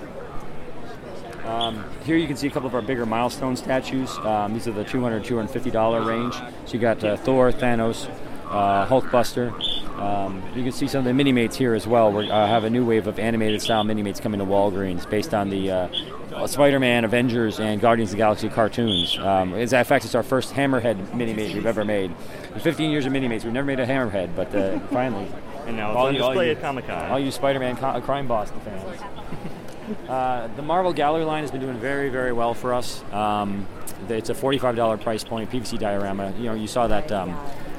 Um, 1.44 1.84
here 2.04 2.16
you 2.16 2.26
can 2.26 2.36
see 2.36 2.46
a 2.46 2.50
couple 2.50 2.68
of 2.68 2.74
our 2.74 2.82
bigger 2.82 3.06
milestone 3.06 3.56
statues. 3.56 4.16
Um, 4.18 4.54
these 4.54 4.68
are 4.68 4.72
the 4.72 4.84
$200, 4.84 5.24
$250 5.24 6.06
range. 6.06 6.34
So 6.66 6.74
you 6.74 6.78
got 6.78 7.02
uh, 7.02 7.16
Thor, 7.16 7.50
Thanos, 7.52 8.08
uh, 8.48 8.86
Hulkbuster. 8.86 9.52
Um, 9.98 10.42
you 10.54 10.62
can 10.62 10.72
see 10.72 10.88
some 10.88 11.00
of 11.00 11.04
the 11.04 11.14
mini 11.14 11.32
mates 11.32 11.56
here 11.56 11.74
as 11.74 11.86
well. 11.86 12.10
We 12.12 12.30
uh, 12.30 12.46
have 12.46 12.64
a 12.64 12.70
new 12.70 12.84
wave 12.84 13.06
of 13.06 13.18
animated 13.18 13.60
style 13.60 13.84
mini 13.84 14.02
mates 14.02 14.20
coming 14.20 14.40
to 14.40 14.46
Walgreens 14.46 15.08
based 15.08 15.34
on 15.34 15.50
the 15.50 15.70
uh, 15.70 16.46
Spider-Man, 16.46 17.04
Avengers, 17.04 17.60
and 17.60 17.80
Guardians 17.80 18.10
of 18.10 18.16
the 18.16 18.18
Galaxy 18.18 18.48
cartoons. 18.48 19.18
Um, 19.18 19.54
in 19.54 19.68
fact, 19.68 20.04
it's 20.04 20.14
our 20.14 20.22
first 20.22 20.54
Hammerhead 20.54 21.14
mini 21.14 21.34
mate 21.34 21.54
we've 21.54 21.66
ever 21.66 21.84
made. 21.84 22.10
In 22.54 22.60
15 22.60 22.90
years 22.90 23.06
of 23.06 23.12
mini 23.12 23.28
mates, 23.28 23.44
we've 23.44 23.52
never 23.52 23.66
made 23.66 23.80
a 23.80 23.86
Hammerhead, 23.86 24.34
but 24.34 24.54
uh, 24.54 24.78
finally. 24.90 25.28
And 25.66 25.76
now 25.76 25.90
it's 25.90 25.96
all 25.96 26.06
on 26.06 26.14
display 26.14 26.50
at 26.50 26.60
Comic 26.60 26.86
Con. 26.86 27.10
All 27.10 27.18
you 27.18 27.30
Spider-Man 27.30 27.76
co- 27.76 28.00
crime 28.00 28.26
boss 28.26 28.50
fans. 28.64 29.00
Uh, 30.08 30.48
the 30.56 30.62
Marvel 30.62 30.92
Gallery 30.92 31.24
line 31.24 31.42
has 31.42 31.50
been 31.50 31.60
doing 31.60 31.78
very, 31.78 32.08
very 32.08 32.32
well 32.32 32.54
for 32.54 32.74
us. 32.74 33.02
Um, 33.12 33.66
it's 34.08 34.30
a 34.30 34.34
$45 34.34 35.00
price 35.00 35.24
point 35.24 35.50
PVC 35.50 35.78
diorama. 35.78 36.32
You 36.36 36.44
know, 36.44 36.54
you 36.54 36.66
saw 36.66 36.86
that 36.88 37.10
um, 37.12 37.38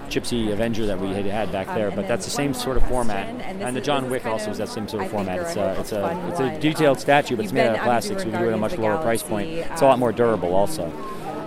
Gypsy 0.10 0.52
Avenger 0.52 0.86
that 0.86 1.00
we 1.00 1.10
had 1.10 1.26
had 1.26 1.52
back 1.52 1.68
there, 1.68 1.90
um, 1.90 1.96
but 1.96 2.08
that's 2.08 2.26
the 2.26 2.32
same 2.32 2.54
sort 2.54 2.78
of 2.78 2.88
format. 2.88 3.28
And, 3.28 3.62
and 3.62 3.76
the 3.76 3.82
John 3.82 4.10
Wick 4.10 4.26
also 4.26 4.52
is 4.52 4.58
that 4.60 4.70
same 4.70 4.88
sort 4.88 5.06
of 5.06 5.12
format. 5.12 5.40
It's 5.40 5.56
a, 5.56 5.80
it's 5.80 5.92
a, 5.92 6.28
it's 6.30 6.40
a 6.40 6.60
detailed 6.60 7.00
statue, 7.00 7.36
but 7.36 7.46
it's 7.46 7.54
made 7.54 7.68
out 7.68 7.78
of 7.78 7.82
plastic, 7.82 8.20
so 8.20 8.26
we 8.26 8.32
can 8.32 8.42
do 8.42 8.48
it 8.48 8.52
at 8.52 8.56
a 8.56 8.58
much 8.58 8.78
lower 8.78 8.98
price 8.98 9.24
point. 9.24 9.50
It's 9.50 9.82
a 9.82 9.86
lot 9.86 10.00
more 10.00 10.12
durable, 10.12 10.54
also. 10.54 10.92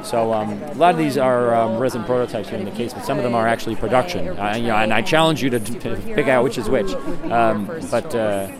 So 0.02 0.32
um, 0.32 0.62
a 0.62 0.74
lot 0.74 0.94
of 0.94 0.98
these 0.98 1.18
are 1.18 1.54
um, 1.54 1.78
resin 1.78 2.04
prototypes 2.04 2.48
here 2.48 2.58
in 2.58 2.64
the 2.64 2.70
case, 2.70 2.94
but 2.94 3.04
some 3.04 3.18
of 3.18 3.24
them 3.24 3.34
are 3.34 3.48
actually 3.48 3.74
production. 3.74 4.28
Uh, 4.38 4.54
you 4.56 4.68
know, 4.68 4.76
and 4.76 4.92
I 4.92 5.02
challenge 5.02 5.42
you 5.42 5.50
to, 5.50 5.58
to 5.58 5.96
pick 5.96 6.28
out 6.28 6.44
which 6.44 6.58
is 6.58 6.68
which. 6.68 6.92
Um, 7.30 7.66
but 7.90 8.14
uh, 8.14 8.52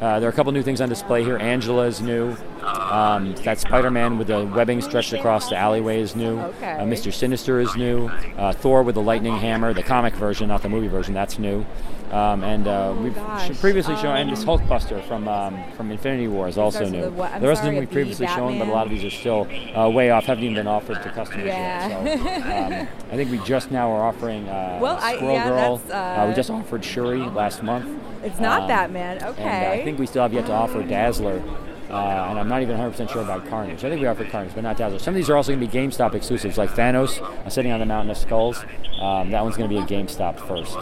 uh, 0.00 0.18
there 0.18 0.28
are 0.28 0.32
a 0.32 0.34
couple 0.34 0.50
new 0.52 0.62
things 0.62 0.80
on 0.80 0.88
display 0.88 1.22
here. 1.22 1.36
Angela 1.36 1.86
is 1.86 2.00
new. 2.00 2.36
Um, 2.62 3.34
that 3.44 3.58
Spider-Man 3.58 4.18
with 4.18 4.28
the 4.28 4.44
webbing 4.44 4.80
stretched 4.80 5.12
across 5.12 5.48
the 5.48 5.56
alleyway 5.56 6.00
is 6.00 6.14
new. 6.14 6.38
Okay. 6.40 6.72
Uh, 6.72 6.84
Mr. 6.84 7.12
Sinister 7.12 7.60
is 7.60 7.74
new. 7.76 8.08
Uh, 8.36 8.52
Thor 8.52 8.82
with 8.82 8.94
the 8.94 9.02
lightning 9.02 9.36
hammer, 9.36 9.72
the 9.72 9.82
comic 9.82 10.14
version, 10.14 10.48
not 10.48 10.62
the 10.62 10.68
movie 10.68 10.88
version, 10.88 11.14
that's 11.14 11.38
new. 11.38 11.64
Um, 12.10 12.42
and 12.42 12.66
uh, 12.66 12.88
oh, 12.88 13.02
we've 13.02 13.14
gosh. 13.14 13.60
previously 13.60 13.94
shown, 13.96 14.16
and 14.16 14.32
this 14.32 14.40
um, 14.40 14.58
Hulkbuster 14.58 15.06
from 15.06 15.28
um, 15.28 15.62
from 15.76 15.92
Infinity 15.92 16.26
War 16.26 16.48
is 16.48 16.58
also 16.58 16.88
new. 16.88 17.02
The, 17.02 17.10
the 17.10 17.46
rest 17.46 17.60
of 17.60 17.66
them 17.66 17.76
we've 17.76 17.90
previously 17.90 18.26
shown, 18.26 18.58
but 18.58 18.66
a 18.66 18.72
lot 18.72 18.84
of 18.84 18.90
these 18.90 19.04
are 19.04 19.10
still 19.10 19.46
uh, 19.76 19.88
way 19.88 20.10
off, 20.10 20.24
haven't 20.24 20.42
even 20.42 20.56
been 20.56 20.66
offered 20.66 21.00
to 21.04 21.10
customers 21.12 21.46
yeah. 21.46 21.88
yet. 21.88 22.18
So 22.18 22.26
um, 22.26 22.88
I 23.12 23.16
think 23.16 23.30
we 23.30 23.38
just 23.38 23.70
now 23.70 23.92
are 23.92 24.02
offering 24.02 24.48
uh, 24.48 24.80
well, 24.82 24.98
Squirrel 24.98 25.28
I, 25.28 25.34
yeah, 25.34 25.48
Girl. 25.48 25.82
Uh, 25.88 26.26
we 26.28 26.34
just 26.34 26.50
offered 26.50 26.84
Shuri 26.84 27.18
last 27.18 27.62
month. 27.62 27.86
It's 28.24 28.40
not 28.40 28.62
um, 28.62 28.68
Batman, 28.68 29.22
okay. 29.22 29.42
And 29.42 29.80
I 29.80 29.84
think 29.84 30.00
we 30.00 30.06
still 30.06 30.22
have 30.22 30.32
yet 30.32 30.46
to 30.46 30.52
offer 30.52 30.82
Dazzler. 30.82 31.40
Uh, 31.90 32.26
and 32.30 32.38
I'm 32.38 32.48
not 32.48 32.62
even 32.62 32.76
100% 32.76 33.10
sure 33.10 33.22
about 33.22 33.46
Carnage. 33.48 33.84
I 33.84 33.88
think 33.88 34.00
we 34.00 34.06
offer 34.06 34.24
Carnage, 34.24 34.54
but 34.54 34.62
not 34.62 34.76
Dazzler. 34.76 34.98
Some 34.98 35.14
of 35.14 35.16
these 35.16 35.28
are 35.28 35.36
also 35.36 35.52
going 35.54 35.60
to 35.60 35.66
be 35.66 35.78
GameStop 35.78 36.14
exclusives, 36.14 36.56
like 36.56 36.70
Thanos 36.70 37.20
uh, 37.20 37.48
sitting 37.50 37.72
on 37.72 37.80
the 37.80 37.86
Mountain 37.86 38.10
of 38.10 38.16
Skulls. 38.16 38.64
Um, 39.00 39.30
that 39.30 39.42
one's 39.42 39.56
going 39.56 39.68
to 39.68 39.74
be 39.74 39.82
a 39.82 39.86
GameStop 39.86 40.38
first. 40.46 40.76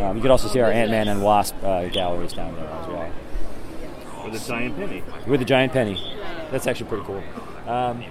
Um, 0.00 0.16
you 0.16 0.22
can 0.22 0.30
also 0.30 0.48
see 0.48 0.60
our 0.60 0.70
Ant 0.70 0.90
Man 0.90 1.08
and 1.08 1.22
Wasp 1.22 1.56
uh, 1.64 1.88
galleries 1.88 2.32
down 2.32 2.54
there 2.54 2.68
as 2.68 2.86
well. 2.86 3.10
With 4.24 4.42
a 4.42 4.46
giant 4.46 4.76
penny. 4.76 5.02
With 5.26 5.42
a 5.42 5.44
giant 5.44 5.72
penny. 5.72 6.16
That's 6.50 6.66
actually 6.66 6.88
pretty 6.88 7.04
cool. 7.04 7.22
Um, 7.66 8.02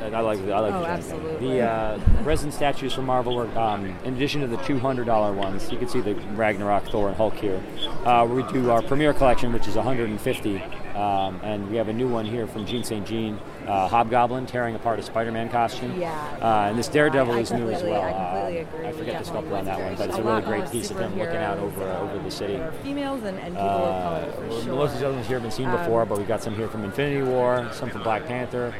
I 0.00 0.20
like 0.20 0.44
the 0.44 0.52
I 0.52 0.60
like 0.60 0.74
oh, 0.74 0.80
the 0.80 0.86
absolutely. 0.88 1.48
The 1.48 1.60
uh, 1.60 2.00
resin 2.24 2.50
statues 2.50 2.92
from 2.92 3.06
Marvel 3.06 3.36
were, 3.36 3.58
um, 3.58 3.86
in 4.04 4.14
addition 4.14 4.40
to 4.40 4.46
the 4.46 4.56
two 4.58 4.78
hundred 4.78 5.06
dollar 5.06 5.32
ones, 5.32 5.70
you 5.70 5.78
can 5.78 5.88
see 5.88 6.00
the 6.00 6.14
Ragnarok, 6.14 6.88
Thor, 6.88 7.08
and 7.08 7.16
Hulk 7.16 7.34
here. 7.34 7.62
Uh, 8.04 8.26
we 8.28 8.42
do 8.52 8.70
our 8.70 8.82
premiere 8.82 9.14
collection, 9.14 9.52
which 9.52 9.68
is 9.68 9.76
one 9.76 9.84
hundred 9.84 10.10
and 10.10 10.20
fifty, 10.20 10.62
um, 10.94 11.40
and 11.42 11.68
we 11.70 11.76
have 11.76 11.88
a 11.88 11.92
new 11.92 12.08
one 12.08 12.24
here 12.24 12.46
from 12.46 12.66
Jean 12.66 12.84
St. 12.84 13.04
Jean, 13.06 13.38
uh, 13.66 13.88
Hobgoblin 13.88 14.46
tearing 14.46 14.74
apart 14.74 14.98
a 14.98 15.02
Spider-Man 15.02 15.50
costume. 15.50 16.00
Yeah. 16.00 16.12
Uh, 16.40 16.68
and 16.68 16.78
this 16.78 16.88
Daredevil 16.88 17.34
I, 17.34 17.38
I 17.38 17.40
is 17.40 17.52
new 17.52 17.68
as 17.70 17.82
well. 17.82 18.02
I 18.02 18.12
completely 18.12 18.58
uh, 18.60 18.68
agree. 18.68 18.86
I 18.86 18.92
forget 18.92 19.18
the 19.18 19.24
sculptor 19.24 19.56
on 19.56 19.64
that 19.64 19.80
one, 19.80 19.94
but 19.96 20.08
it's 20.08 20.18
a, 20.18 20.22
really 20.22 20.42
great 20.42 20.70
piece 20.70 20.90
of 20.90 20.98
him 20.98 21.18
looking 21.18 21.36
out 21.36 21.58
over 21.58 21.82
over 21.82 22.18
the 22.18 22.30
city. 22.30 22.60
Females 22.82 23.24
and, 23.24 23.38
and 23.38 23.54
people 23.54 23.68
of 23.68 24.02
color 24.02 24.32
for 24.32 24.44
uh, 24.44 24.62
sure. 24.62 24.74
Most 24.74 24.88
of 24.90 24.94
these 24.94 25.02
other 25.02 25.14
ones 25.14 25.26
here 25.26 25.36
have 25.36 25.42
been 25.42 25.50
seen 25.50 25.68
um, 25.68 25.78
before, 25.78 26.06
but 26.06 26.18
we've 26.18 26.28
got 26.28 26.42
some 26.42 26.54
here 26.54 26.68
from 26.68 26.84
Infinity 26.84 27.22
War, 27.22 27.68
some 27.72 27.90
from 27.90 28.02
Black 28.02 28.26
Panther. 28.26 28.74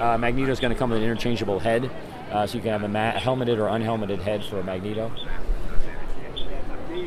Uh, 0.00 0.16
Magneto's 0.16 0.60
going 0.60 0.72
to 0.72 0.78
come 0.78 0.90
with 0.90 0.98
an 0.98 1.04
interchangeable 1.04 1.58
head, 1.58 1.90
uh, 2.30 2.46
so 2.46 2.56
you 2.56 2.62
can 2.62 2.72
have 2.72 2.84
a 2.84 2.88
ma- 2.88 3.12
helmeted 3.12 3.58
or 3.58 3.68
unhelmeted 3.68 4.20
head 4.20 4.42
for 4.44 4.60
a 4.60 4.64
Magneto. 4.64 5.12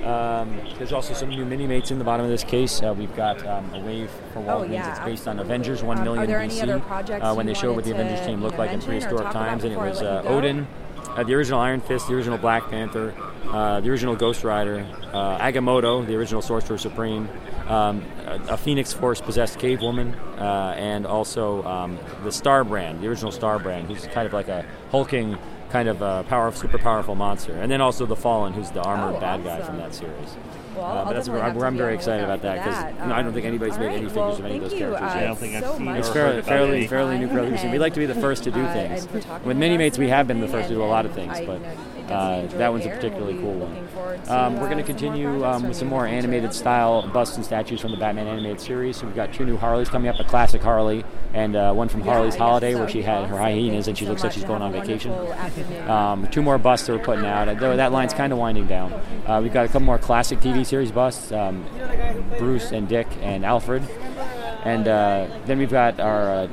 Um, 0.04 0.60
there's 0.78 0.92
also 0.92 1.14
some 1.14 1.30
new 1.30 1.46
mini 1.46 1.68
mates 1.68 1.92
in 1.92 2.00
the 2.00 2.04
bottom 2.04 2.26
of 2.26 2.32
this 2.32 2.44
case. 2.44 2.82
Uh, 2.82 2.94
we've 2.98 3.16
got 3.16 3.46
um, 3.46 3.74
a 3.74 3.80
wave 3.80 4.10
for 4.34 4.40
Walgreens. 4.40 4.48
Oh, 4.48 4.64
yeah, 4.64 4.92
it's 4.92 5.00
based 5.06 5.28
on 5.28 5.40
Avengers 5.40 5.84
1 5.84 6.04
million 6.04 6.24
um, 6.24 6.50
BC. 6.50 7.22
Uh, 7.22 7.36
when 7.36 7.46
they 7.46 7.54
showed 7.54 7.76
what 7.76 7.86
the 7.86 7.92
Avengers 7.92 8.26
team 8.26 8.42
looked 8.42 8.58
like 8.58 8.72
in 8.72 8.82
prehistoric 8.82 9.32
times, 9.32 9.64
and 9.64 9.74
it 9.74 9.78
was 9.78 10.02
uh, 10.02 10.24
Odin, 10.26 10.68
uh, 11.16 11.24
the 11.24 11.34
original 11.34 11.60
Iron 11.60 11.82
Fist, 11.82 12.08
the 12.08 12.16
original 12.16 12.38
Black 12.38 12.70
Panther, 12.70 13.14
uh, 13.48 13.82
the 13.82 13.90
original 13.90 14.16
Ghost 14.16 14.44
Rider, 14.44 14.88
uh, 15.14 15.38
Agamotto, 15.38 16.06
the 16.06 16.16
original 16.16 16.42
Sorcerer 16.42 16.78
Supreme, 16.78 17.30
um, 17.68 18.04
a, 18.26 18.54
a, 18.54 18.58
Phoenix 18.58 18.94
Force 18.94 19.20
possessed 19.20 19.60
cave 19.60 19.82
woman, 19.82 20.16
uh, 20.40 20.74
and 20.78 21.06
also 21.06 21.64
um, 21.64 22.00
the 22.24 22.32
Star 22.32 22.64
Brand, 22.64 23.02
the 23.02 23.08
original 23.08 23.32
Star 23.32 23.60
Brand, 23.60 23.88
who's 23.88 24.08
kind 24.08 24.26
of 24.26 24.34
like 24.34 24.48
a 24.48 24.66
hulking 24.90 25.38
kind 25.72 25.88
of 25.90 26.02
uh, 26.04 26.24
power, 26.24 26.52
super 26.52 26.78
powerful 26.78 27.16
monster, 27.16 27.54
and 27.54 27.72
then 27.72 27.82
also 27.82 28.06
the 28.06 28.16
Fallen, 28.16 28.54
who's 28.54 28.72
the 28.72 28.82
armored 28.82 29.16
Oh, 29.16 29.20
bad 29.20 29.44
guy 29.44 29.62
from 29.62 29.78
that 29.78 29.94
series. 29.94 30.36
Well, 30.76 30.86
Uh, 30.86 30.88
I'll 30.88 31.06
but 31.06 31.14
that's 31.14 31.28
definitely 31.28 31.32
where 31.34 31.42
I'm, 31.42 31.52
have 31.54 31.60
to 31.62 31.66
I'm 31.68 31.78
very 31.78 31.96
excited 31.96 32.24
about 32.24 32.42
that 32.44 32.56
because 32.64 32.76
that. 32.80 33.08
no, 33.08 33.14
I 33.14 33.22
don't 33.22 33.34
think 33.34 33.46
anybody's 33.46 33.78
made 33.78 33.88
right, 33.88 33.98
any 33.98 34.06
well, 34.08 34.32
figures 34.36 34.40
of 34.40 34.46
any 34.46 34.56
of 34.56 34.62
those 34.64 34.74
you, 34.74 34.80
characters 34.80 35.02
uh, 35.12 35.18
I 35.18 35.24
don't 35.24 35.36
think 35.38 35.56
I've 35.56 35.76
seen 35.76 35.86
much 35.86 36.00
It's 36.00 36.08
heard 36.10 36.14
fairly, 36.16 36.42
fairly, 36.44 36.78
any. 36.78 36.88
fairly 36.88 37.18
new 37.18 37.28
producing. 37.28 37.72
We 37.72 37.80
like 37.80 37.94
to 37.94 38.00
be 38.00 38.06
the 38.06 38.16
first 38.16 38.44
to 38.46 38.52
do 38.52 38.62
Uh, 38.62 38.74
things. 38.74 39.04
and 39.06 39.12
With 39.14 39.46
with 39.46 39.58
mini 39.58 39.76
us 39.76 39.80
mates, 39.80 39.98
we 39.98 40.08
have 40.10 40.28
been 40.28 40.40
the 40.40 40.48
first 40.48 40.70
to 40.70 40.76
do 40.76 40.84
a 40.84 40.86
lot 40.86 41.06
of 41.06 41.12
things, 41.14 41.34
but 41.34 41.40
you 41.40 41.48
know, 41.48 41.60
definitely 41.60 42.01
uh, 42.12 42.48
that 42.58 42.72
one's 42.72 42.86
a 42.86 42.90
particularly 42.90 43.36
cool 43.36 43.54
one. 43.54 43.70
looking 43.70 43.88
forward 43.88 44.26
to, 44.26 44.38
Um, 44.40 44.60
we're 44.60 44.70
going 44.70 44.78
to 44.78 44.84
continue 44.84 45.46
um, 45.46 45.68
with 45.68 45.78
some 45.78 45.88
more 45.88 46.06
in 46.06 46.12
the 46.16 46.22
future. 46.22 46.28
animated 46.28 46.54
style 46.54 47.08
busts 47.08 47.36
and 47.36 47.46
statues 47.46 47.82
from 47.82 47.92
the 47.92 47.98
Batman 47.98 48.28
animated 48.28 48.60
series. 48.62 48.98
So 48.98 49.06
we've 49.06 49.16
got 49.16 49.34
two 49.34 49.46
new 49.46 49.58
Harleys 49.58 49.90
coming 49.90 50.10
up, 50.10 50.20
a 50.20 50.24
classic 50.24 50.62
Harley 50.62 51.04
and 51.34 51.56
uh, 51.56 51.72
one 51.74 51.88
from 51.88 52.02
Harley's 52.02 52.36
Holiday 52.36 52.76
where 52.76 52.90
she 52.90 53.02
had 53.02 53.28
her 53.28 53.38
hyenas 53.38 53.88
and 53.88 53.98
she 53.98 54.06
looks 54.06 54.24
like 54.24 54.34
she's 54.34 54.44
going 54.44 54.62
on 54.62 54.74
and 54.74 54.76
have 54.76 54.84
a 54.84 54.88
vacation. 54.88 55.90
Um, 55.90 56.28
two 56.28 56.42
more 56.42 56.58
busts 56.58 56.88
that 56.88 56.94
we're 56.98 57.04
putting 57.04 57.26
out. 57.26 57.48
Uh, 57.48 57.54
though 57.54 57.78
that 57.78 57.92
line's 57.92 58.14
kind 58.14 58.34
of 58.34 58.40
winding 58.40 58.68
down. 58.68 58.92
Uh, 59.26 59.40
we've 59.42 59.54
got 59.54 59.66
a 59.66 59.68
couple 59.68 59.82
more 59.82 59.98
classic 59.98 60.40
TV 60.40 60.66
series 60.66 60.92
busts, 60.92 61.32
um, 61.32 61.66
Bruce 62.38 62.72
and 62.72 62.88
Dick 62.88 63.08
and 63.22 63.46
Alfred, 63.46 63.84
and 64.64 64.88
uh, 64.88 65.28
then 65.46 65.58
we've 65.58 65.72
got 65.72 66.00
our. 66.00 66.30
Uh, 66.32 66.48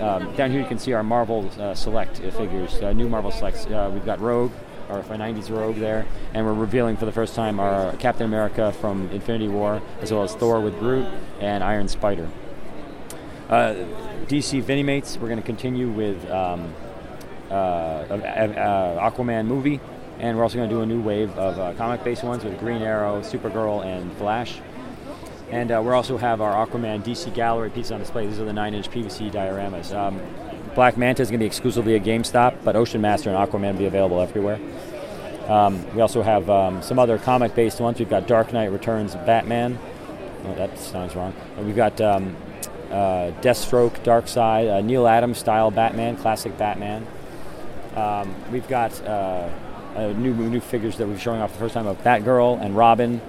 um, 0.00 0.34
down 0.36 0.50
here 0.50 0.60
you 0.60 0.66
can 0.66 0.78
see 0.78 0.92
our 0.92 1.02
Marvel 1.02 1.50
uh, 1.58 1.72
Select 1.74 2.20
uh, 2.20 2.30
figures, 2.32 2.74
uh, 2.82 2.92
new 2.92 3.08
Marvel 3.08 3.30
Selects. 3.30 3.64
Uh, 3.66 3.90
we've 3.92 4.04
got 4.04 4.20
Rogue, 4.20 4.52
our 4.88 5.02
90s 5.02 5.50
Rogue 5.50 5.76
there, 5.76 6.06
and 6.34 6.46
we're 6.46 6.54
revealing 6.54 6.96
for 6.96 7.06
the 7.06 7.12
first 7.12 7.34
time 7.34 7.60
our 7.60 7.94
Captain 7.96 8.26
America 8.26 8.72
from 8.72 9.08
Infinity 9.10 9.48
War, 9.48 9.82
as 10.00 10.12
well 10.12 10.22
as 10.22 10.34
Thor 10.34 10.60
with 10.60 10.78
Groot 10.78 11.06
and 11.40 11.62
Iron 11.62 11.88
Spider. 11.88 12.28
Uh, 13.48 13.74
DC 14.26 14.62
Vinimates, 14.62 15.18
we're 15.18 15.28
going 15.28 15.40
to 15.40 15.46
continue 15.46 15.88
with 15.88 16.28
um, 16.30 16.74
uh, 17.50 17.54
uh, 17.54 18.14
uh, 18.14 19.10
Aquaman 19.10 19.46
movie, 19.46 19.80
and 20.18 20.36
we're 20.36 20.42
also 20.42 20.56
going 20.56 20.68
to 20.68 20.74
do 20.74 20.82
a 20.82 20.86
new 20.86 21.00
wave 21.00 21.30
of 21.38 21.58
uh, 21.58 21.72
comic-based 21.74 22.24
ones 22.24 22.42
with 22.42 22.58
Green 22.58 22.82
Arrow, 22.82 23.20
Supergirl, 23.20 23.84
and 23.84 24.12
Flash. 24.16 24.60
And 25.50 25.70
we 25.70 25.92
also 25.92 26.16
have 26.16 26.40
our 26.40 26.66
Aquaman 26.66 27.04
DC 27.04 27.32
Gallery 27.32 27.70
pieces 27.70 27.92
on 27.92 28.00
display. 28.00 28.26
These 28.26 28.40
are 28.40 28.44
the 28.44 28.50
9-inch 28.50 28.90
PVC 28.90 29.30
dioramas. 29.30 29.96
Um, 29.96 30.20
Black 30.76 30.98
Manta 30.98 31.22
is 31.22 31.30
going 31.30 31.40
to 31.40 31.42
be 31.42 31.46
exclusively 31.46 31.96
at 31.96 32.04
GameStop, 32.04 32.62
but 32.62 32.76
Ocean 32.76 33.00
Master 33.00 33.30
and 33.30 33.38
Aquaman 33.38 33.72
will 33.72 33.78
be 33.78 33.86
available 33.86 34.20
everywhere. 34.20 34.60
Um, 35.48 35.82
we 35.94 36.02
also 36.02 36.20
have 36.20 36.50
um, 36.50 36.82
some 36.82 36.98
other 36.98 37.16
comic-based 37.16 37.80
ones. 37.80 37.98
We've 37.98 38.10
got 38.10 38.26
Dark 38.26 38.52
Knight 38.52 38.70
Returns 38.70 39.14
Batman. 39.14 39.78
Oh, 40.44 40.54
that 40.54 40.78
sounds 40.78 41.16
wrong. 41.16 41.32
And 41.56 41.64
we've 41.64 41.74
got 41.74 41.98
um, 42.02 42.36
uh, 42.90 43.32
Deathstroke, 43.40 44.04
Darkseid, 44.04 44.70
uh, 44.70 44.80
Neal 44.82 45.08
Adams 45.08 45.38
style 45.38 45.70
Batman, 45.70 46.18
classic 46.18 46.58
Batman. 46.58 47.06
Um, 47.94 48.34
we've 48.52 48.68
got 48.68 49.00
uh, 49.06 49.48
uh, 49.96 50.08
new 50.08 50.34
new 50.34 50.60
figures 50.60 50.98
that 50.98 51.08
we're 51.08 51.18
showing 51.18 51.40
off 51.40 51.54
the 51.54 51.58
first 51.58 51.72
time 51.72 51.86
of 51.86 51.96
Batgirl 52.02 52.60
and 52.60 52.76
Robin, 52.76 53.22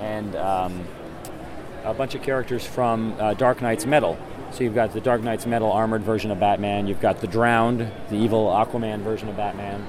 and 0.00 0.36
um, 0.36 0.86
a 1.84 1.94
bunch 1.94 2.14
of 2.14 2.22
characters 2.22 2.66
from 2.66 3.16
uh, 3.18 3.32
Dark 3.32 3.62
Nights 3.62 3.86
Metal. 3.86 4.18
So 4.52 4.64
you've 4.64 4.74
got 4.74 4.92
the 4.92 5.00
Dark 5.00 5.22
Nights 5.22 5.46
Metal 5.46 5.70
armored 5.70 6.02
version 6.02 6.30
of 6.30 6.40
Batman. 6.40 6.86
You've 6.86 7.00
got 7.00 7.20
the 7.20 7.26
Drowned, 7.26 7.90
the 8.10 8.16
evil 8.16 8.46
Aquaman 8.46 9.00
version 9.00 9.28
of 9.28 9.36
Batman. 9.36 9.86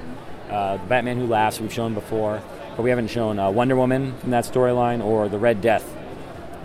Uh, 0.50 0.76
the 0.76 0.86
Batman 0.86 1.16
Who 1.16 1.26
Laughs 1.26 1.60
we've 1.60 1.72
shown 1.72 1.94
before, 1.94 2.42
but 2.76 2.82
we 2.82 2.90
haven't 2.90 3.08
shown 3.08 3.38
uh, 3.38 3.50
Wonder 3.50 3.76
Woman 3.76 4.16
from 4.18 4.30
that 4.30 4.44
storyline 4.44 5.02
or 5.04 5.28
the 5.28 5.38
Red 5.38 5.60
Death, 5.60 5.84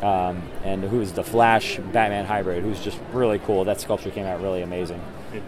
um, 0.02 0.42
and 0.64 0.84
who 0.84 1.02
is 1.02 1.14
the 1.14 1.24
Flash 1.24 1.78
Batman 1.78 2.26
hybrid, 2.26 2.64
who's 2.64 2.80
just 2.80 3.00
really 3.14 3.38
cool. 3.40 3.64
That 3.64 3.80
sculpture 3.80 4.10
came 4.10 4.26
out 4.26 4.42
really 4.42 4.64
amazing. 4.64 5.02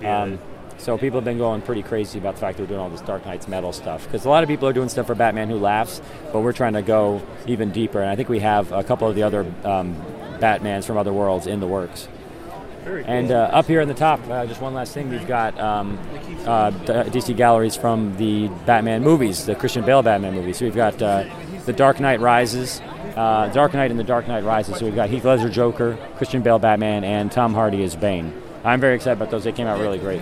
Um, 0.05 0.39
so 0.77 0.97
people 0.97 1.17
have 1.17 1.25
been 1.25 1.39
going 1.39 1.63
pretty 1.63 1.81
crazy 1.81 2.19
about 2.19 2.35
the 2.35 2.41
fact 2.41 2.57
that 2.57 2.63
we're 2.63 2.67
doing 2.67 2.79
all 2.79 2.89
this 2.89 3.01
Dark 3.01 3.25
Nights 3.25 3.47
Metal 3.47 3.73
stuff 3.73 4.05
because 4.05 4.25
a 4.25 4.29
lot 4.29 4.43
of 4.43 4.49
people 4.49 4.67
are 4.67 4.73
doing 4.73 4.89
stuff 4.89 5.07
for 5.07 5.15
Batman 5.15 5.49
Who 5.49 5.57
Laughs, 5.57 6.01
but 6.31 6.41
we're 6.41 6.53
trying 6.53 6.73
to 6.73 6.83
go 6.83 7.21
even 7.47 7.71
deeper. 7.71 7.99
And 7.99 8.09
I 8.09 8.15
think 8.15 8.29
we 8.29 8.39
have 8.39 8.71
a 8.71 8.83
couple 8.83 9.07
of 9.07 9.15
the 9.15 9.23
other 9.23 9.41
um, 9.63 9.95
Batmans 10.39 10.85
from 10.85 10.97
other 10.97 11.13
worlds 11.13 11.47
in 11.47 11.59
the 11.59 11.67
works. 11.67 12.07
And 13.05 13.31
uh, 13.31 13.49
up 13.51 13.65
here 13.65 13.81
in 13.81 13.87
the 13.87 13.93
top, 13.93 14.19
uh, 14.29 14.45
just 14.45 14.61
one 14.61 14.73
last 14.73 14.93
thing, 14.93 15.09
we've 15.09 15.27
got 15.27 15.59
um, 15.59 15.97
uh, 16.45 16.71
DC 16.71 17.35
galleries 17.35 17.75
from 17.75 18.15
the 18.17 18.47
Batman 18.65 19.03
movies, 19.03 19.45
the 19.45 19.55
Christian 19.55 19.85
Bale 19.85 20.01
Batman 20.01 20.33
movies. 20.33 20.57
So 20.57 20.65
we've 20.65 20.75
got 20.75 21.01
uh, 21.01 21.25
The 21.65 21.73
Dark 21.73 21.99
Knight 21.99 22.19
Rises, 22.19 22.81
uh, 23.15 23.49
Dark 23.49 23.73
Knight 23.73 23.91
and 23.91 23.99
The 23.99 24.03
Dark 24.03 24.27
Knight 24.27 24.43
Rises. 24.43 24.77
So 24.77 24.85
we've 24.85 24.95
got 24.95 25.09
Heath 25.09 25.25
Ledger 25.25 25.49
Joker, 25.49 25.97
Christian 26.17 26.41
Bale 26.41 26.59
Batman, 26.59 27.03
and 27.03 27.31
Tom 27.31 27.53
Hardy 27.53 27.83
as 27.83 27.95
Bane. 27.95 28.33
I'm 28.63 28.79
very 28.81 28.95
excited 28.95 29.17
about 29.17 29.31
those. 29.31 29.43
They 29.43 29.51
came 29.51 29.67
out 29.67 29.79
really 29.79 29.99
great. 29.99 30.21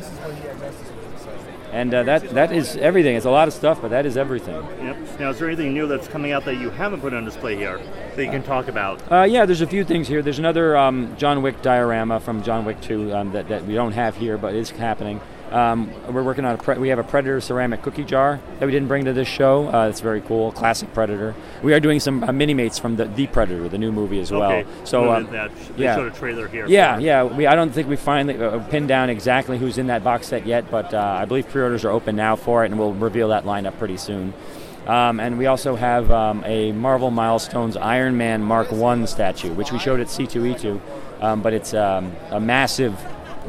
And 1.76 1.94
uh, 1.94 2.04
that 2.04 2.30
that 2.30 2.54
is 2.54 2.78
everything. 2.78 3.18
It's 3.18 3.26
a 3.26 3.30
lot 3.30 3.50
of 3.50 3.54
stuff, 3.54 3.82
but 3.82 3.90
that 3.90 4.06
is 4.06 4.16
everything. 4.16 4.56
Yep. 4.82 5.20
Now, 5.20 5.30
is 5.32 5.40
there 5.40 5.50
anything 5.50 5.74
new 5.74 5.88
that's 5.88 6.08
coming 6.08 6.32
out 6.32 6.46
that 6.46 6.56
you 6.56 6.70
haven't 6.70 7.02
put 7.02 7.14
on 7.14 7.26
display 7.26 7.58
here 7.58 7.82
that 8.16 8.24
you 8.24 8.32
can 8.32 8.44
talk 8.44 8.70
about? 8.70 9.02
Uh, 9.12 9.24
yeah, 9.24 9.46
there's 9.46 9.60
a 9.60 9.68
few 9.68 9.84
things 9.84 10.08
here. 10.08 10.22
There's 10.22 10.40
another 10.40 10.78
um, 10.78 11.14
John 11.18 11.42
Wick 11.42 11.62
diorama 11.62 12.22
from 12.22 12.44
John 12.44 12.64
Wick 12.64 12.80
2 12.80 13.14
um, 13.14 13.32
that, 13.34 13.50
that 13.50 13.66
we 13.66 13.74
don't 13.74 13.92
have 13.92 14.16
here, 14.16 14.38
but 14.38 14.56
is 14.56 14.70
happening. 14.70 15.20
Um, 15.52 15.92
we're 16.12 16.24
working 16.24 16.44
on 16.44 16.56
a 16.56 16.58
pre- 16.58 16.78
we 16.78 16.90
have 16.90 17.00
a 17.00 17.04
Predator 17.04 17.40
ceramic 17.40 17.82
cookie 17.82 18.04
jar 18.04 18.40
that 18.60 18.66
we 18.66 18.72
didn't 18.72 18.88
bring 18.88 19.06
to 19.06 19.14
this 19.14 19.28
show. 19.28 19.68
Uh, 19.68 19.88
it's 19.88 20.02
very 20.02 20.22
cool, 20.22 20.52
classic 20.52 20.94
Predator. 20.94 21.36
We 21.62 21.74
are 21.74 21.80
doing 21.80 22.00
some 22.00 22.24
uh, 22.24 22.32
mini 22.32 22.54
mates 22.54 22.80
from 22.80 22.96
the, 22.96 23.06
the 23.06 23.28
Predator, 23.28 23.70
the 23.70 23.78
new 23.78 23.92
movie 23.92 24.20
as 24.20 24.32
well. 24.32 24.52
okay. 24.52 24.70
So 24.84 25.12
um, 25.12 25.32
that, 25.32 25.52
they 25.78 25.84
yeah. 25.84 25.96
showed 25.96 26.12
a 26.12 26.16
trailer 26.16 26.48
here. 26.48 26.66
yeah, 26.68 26.98
yeah. 26.98 27.24
We, 27.24 27.48
I 27.48 27.56
don't 27.56 27.72
think 27.72 27.88
we 27.88 27.96
finally 27.96 28.42
uh, 28.42 28.60
pinned 28.70 28.88
down 28.88 29.10
exactly 29.10 29.58
who's 29.58 29.78
in 29.78 29.88
that 29.88 30.04
box 30.04 30.28
set 30.28 30.46
yet, 30.46 30.70
but 30.72 30.94
uh, 30.94 31.00
I 31.00 31.26
believe 31.26 31.48
pre-orders 31.50 31.86
are 31.86 31.92
open 31.92 32.16
now 32.16 32.36
for 32.36 32.64
it, 32.64 32.72
and 32.72 32.80
we'll 32.80 32.94
reveal 32.94 33.30
that 33.30 33.46
lineup 33.46 33.78
pretty 33.78 33.98
soon. 33.98 34.34
Um, 34.88 35.20
and 35.20 35.38
we 35.38 35.48
also 35.48 35.76
have 35.76 36.12
um, 36.12 36.44
a 36.46 36.72
Marvel 36.72 37.10
Milestones 37.10 37.76
Iron 37.76 38.18
Man 38.18 38.44
Mark 38.44 38.72
One 38.72 39.08
statue, 39.08 39.52
which 39.54 39.72
we 39.72 39.80
showed 39.80 40.00
at 40.00 40.08
C2E2, 40.08 40.80
um, 41.22 41.42
but 41.42 41.54
it's 41.54 41.74
um, 41.74 42.16
a 42.30 42.40
massive 42.40 42.94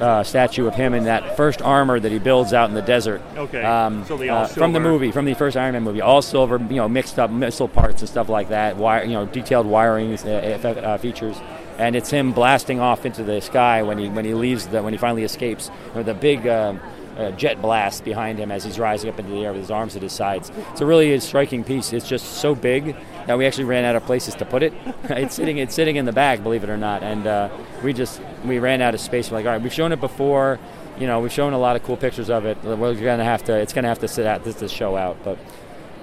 uh, 0.01 0.23
statue 0.23 0.67
of 0.67 0.75
him 0.75 0.95
in 0.95 1.05
that 1.05 1.37
first 1.37 1.63
armor 1.63 1.99
that 1.99 2.13
he 2.13 2.19
builds 2.19 2.53
out 2.53 2.69
in 2.69 2.75
the 2.75 2.83
desert. 2.83 3.23
Okay. 3.37 3.63
Um, 3.63 4.05
So 4.05 4.17
all 4.29 4.45
uh, 4.45 4.47
from 4.47 4.73
the 4.73 4.81
movie, 4.81 5.11
from 5.11 5.25
the 5.25 5.35
first 5.35 5.57
Iron 5.57 5.73
Man 5.73 5.83
movie, 5.83 6.01
all 6.01 6.23
silver, 6.23 6.59
you 6.59 6.77
know, 6.77 6.89
mixed 6.89 7.19
up 7.19 7.31
missile 7.31 7.69
parts 7.69 8.03
and 8.03 8.09
stuff 8.09 8.29
like 8.29 8.49
that. 8.51 8.77
Wire, 8.77 9.05
you 9.05 9.13
know, 9.13 9.27
detailed 9.27 9.67
wiring 9.67 10.13
uh, 10.19 10.59
uh, 10.63 10.69
uh, 10.69 10.99
features, 10.99 11.37
and 11.79 11.97
it's 11.97 12.11
him 12.11 12.33
blasting 12.33 12.81
off 12.81 13.07
into 13.07 13.23
the 13.23 13.41
sky 13.41 13.83
when 13.83 13.99
he 13.99 14.09
when 14.09 14.25
he 14.25 14.35
leaves 14.35 14.67
the 14.67 14.83
when 14.83 14.93
he 14.93 14.99
finally 14.99 15.25
escapes 15.25 15.71
with 15.95 16.09
a 16.09 16.15
big. 16.15 16.47
Um, 16.47 16.81
uh, 17.17 17.31
jet 17.31 17.63
blast 17.63 18.05
behind 18.05 18.39
him 18.39 18.51
as 18.51 18.63
he's 18.63 18.79
rising 18.79 19.09
up 19.09 19.19
into 19.19 19.31
the 19.33 19.43
air 19.43 19.51
with 19.51 19.63
his 19.63 19.71
arms 19.71 19.97
at 19.97 20.03
his 20.03 20.13
sides. 20.13 20.53
It's 20.73 20.83
a 20.83 20.85
really 20.85 21.19
striking 21.19 21.65
piece. 21.65 21.95
It's 21.95 22.07
just 22.07 22.43
so 22.43 22.55
big 22.55 22.95
that 23.27 23.37
we 23.37 23.47
actually 23.47 23.65
ran 23.65 23.85
out 23.85 23.97
of 23.97 24.05
places 24.05 24.35
to 24.37 24.45
put 24.45 24.63
it. 24.63 24.73
it's 25.05 25.35
sitting 25.35 25.59
it's 25.59 25.75
sitting 25.75 25.97
in 25.97 26.05
the 26.05 26.13
bag, 26.13 26.43
believe 26.43 26.65
it 26.65 26.71
or 26.71 26.77
not, 26.77 27.03
and 27.03 27.27
uh, 27.27 27.49
we 27.83 27.93
just 27.93 28.21
we 28.45 28.59
ran 28.59 28.81
out 28.81 28.95
of 28.95 29.01
space. 29.01 29.31
We're 29.31 29.39
like, 29.39 29.47
all 29.47 29.53
right, 29.53 29.63
we've 29.63 29.73
shown 29.73 29.93
it 29.93 30.01
before. 30.01 30.59
You 30.99 31.07
know, 31.07 31.21
we've 31.21 31.33
shown 31.33 31.53
a 31.53 31.59
lot 31.59 31.77
of 31.77 31.83
cool 31.83 31.97
pictures 31.97 32.31
of 32.31 32.47
it. 32.47 32.63
We're 32.65 32.95
gonna 32.95 33.25
have 33.25 33.45
to. 33.45 33.55
It's 33.57 33.73
gonna 33.73 33.89
have 33.89 33.99
to 34.01 34.09
sit 34.09 34.27
out 34.27 34.45
this 34.45 34.57
to 34.57 34.69
show 34.69 34.97
out, 34.97 35.19
but. 35.25 35.39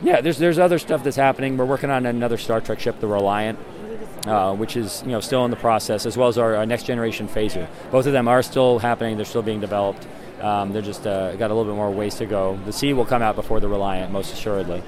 Yeah, 0.02 0.20
there's 0.20 0.38
there's 0.38 0.60
other 0.60 0.80
stuff 0.80 1.02
that's 1.02 1.16
happening. 1.16 1.56
We're 1.56 1.64
working 1.64 1.90
on 1.90 2.06
another 2.06 2.38
Star 2.38 2.60
Trek 2.60 2.82
ship, 2.82 3.00
the 3.00 3.08
Reliant, 3.08 3.58
uh, 4.28 4.54
which 4.54 4.76
is 4.76 5.02
you 5.06 5.12
know 5.12 5.22
still 5.22 5.46
in 5.46 5.52
the 5.52 5.56
process, 5.56 6.06
as 6.06 6.18
well 6.18 6.28
as 6.28 6.38
our, 6.38 6.56
our 6.56 6.66
next 6.66 6.84
generation 6.84 7.30
phaser. 7.30 7.70
Both 7.90 8.06
of 8.06 8.12
them 8.12 8.28
are 8.28 8.44
still 8.44 8.80
happening. 8.80 9.16
They're 9.16 9.26
still 9.26 9.42
being 9.42 9.62
developed. 9.62 10.06
Um, 10.42 10.74
they're 10.74 10.82
just 10.82 11.08
uh, 11.08 11.36
got 11.38 11.52
a 11.52 11.54
little 11.54 11.72
bit 11.72 11.78
more 11.78 11.90
ways 11.90 12.16
to 12.16 12.26
go. 12.26 12.60
The 12.66 12.74
C 12.74 12.92
will 12.92 13.06
come 13.06 13.22
out 13.22 13.36
before 13.36 13.62
the 13.62 13.70
Reliant, 13.70 14.12
most 14.12 14.34
assuredly. 14.34 14.84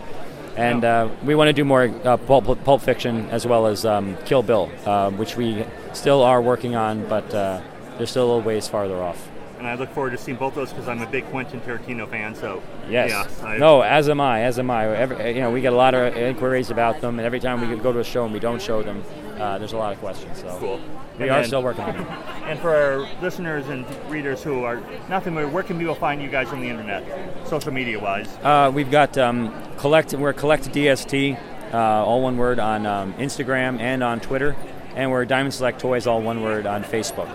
And 0.56 0.86
uh, 0.86 1.10
we 1.24 1.36
want 1.36 1.50
to 1.50 1.54
do 1.54 1.66
more 1.66 1.84
uh, 2.04 2.18
pulp, 2.18 2.64
pulp 2.64 2.82
fiction 2.82 3.28
as 3.30 3.46
well 3.46 3.68
as 3.68 3.86
um, 3.86 4.18
Kill 4.26 4.42
Bill, 4.42 4.72
uh, 4.86 5.12
which 5.12 5.36
we 5.36 5.66
still 5.94 6.22
are 6.22 6.42
working 6.42 6.76
on, 6.76 7.08
but 7.08 7.34
uh, 7.34 7.62
they're 7.98 8.08
still 8.08 8.24
a 8.24 8.28
little 8.28 8.42
ways 8.42 8.68
farther 8.68 9.02
off. 9.02 9.30
And 9.58 9.68
I 9.68 9.76
look 9.76 9.90
forward 9.92 10.12
to 10.12 10.18
seeing 10.18 10.38
both 10.38 10.50
of 10.54 10.56
those 10.56 10.70
because 10.72 10.88
I'm 10.88 11.02
a 11.02 11.08
big 11.08 11.26
Quentin 11.32 11.62
Tarantino 11.62 12.08
fan. 12.10 12.36
So 12.36 12.62
Yes. 12.90 13.10
yeah, 13.10 13.48
I- 13.48 13.58
no, 13.58 13.82
as 13.82 14.10
am 14.10 14.20
I. 14.20 14.42
As 14.44 14.60
am 14.60 14.70
I. 14.70 14.88
Every, 14.96 15.32
you 15.34 15.40
know, 15.42 15.50
we 15.52 15.62
get 15.62 15.72
a 15.74 15.76
lot 15.76 15.94
of 15.94 16.16
inquiries 16.16 16.72
about 16.72 17.00
them, 17.02 17.18
and 17.20 17.26
every 17.26 17.40
time 17.40 17.68
we 17.68 17.76
go 17.78 17.94
to 17.94 18.00
a 18.00 18.04
show 18.04 18.26
and 18.26 18.34
we 18.34 18.40
don't 18.40 18.62
show 18.62 18.84
them, 18.84 19.04
uh, 19.40 19.58
there's 19.58 19.74
a 19.74 19.78
lot 19.78 19.94
of 19.94 20.00
questions. 20.00 20.40
So 20.42 20.58
Cool. 20.60 20.80
we 21.18 21.24
And 21.24 21.32
are 21.32 21.40
then- 21.40 21.46
still 21.46 21.64
working 21.64 21.84
on 21.86 21.94
them. 21.96 22.06
And 22.48 22.60
for 22.60 22.76
our 22.76 23.08
listeners 23.22 23.68
and 23.70 23.86
readers 24.10 24.44
who 24.44 24.64
are 24.66 24.80
not 25.10 25.24
familiar, 25.24 25.48
where 25.48 25.64
can 25.64 25.80
people 25.80 25.96
find 25.96 26.22
you 26.22 26.30
guys 26.30 26.50
on 26.50 26.60
the 26.62 26.68
internet, 26.70 27.04
social 27.46 27.72
media 27.72 28.00
wise? 28.00 28.28
Uh, 28.44 28.72
we've 28.74 28.92
got 28.92 29.18
um, 29.18 29.54
collect. 29.78 30.14
We're 30.14 30.34
collect 30.34 30.72
DST, 30.74 31.38
uh, 31.74 31.78
all 31.78 32.22
one 32.22 32.38
word 32.38 32.60
on 32.60 32.86
um, 32.86 33.14
Instagram 33.14 33.80
and 33.80 34.04
on 34.04 34.20
Twitter, 34.20 34.56
and 34.96 35.12
we're 35.12 35.26
Diamond 35.26 35.54
Select 35.54 35.80
Toys, 35.80 36.08
all 36.08 36.22
one 36.22 36.42
word 36.42 36.66
on 36.66 36.84
Facebook. 36.84 37.28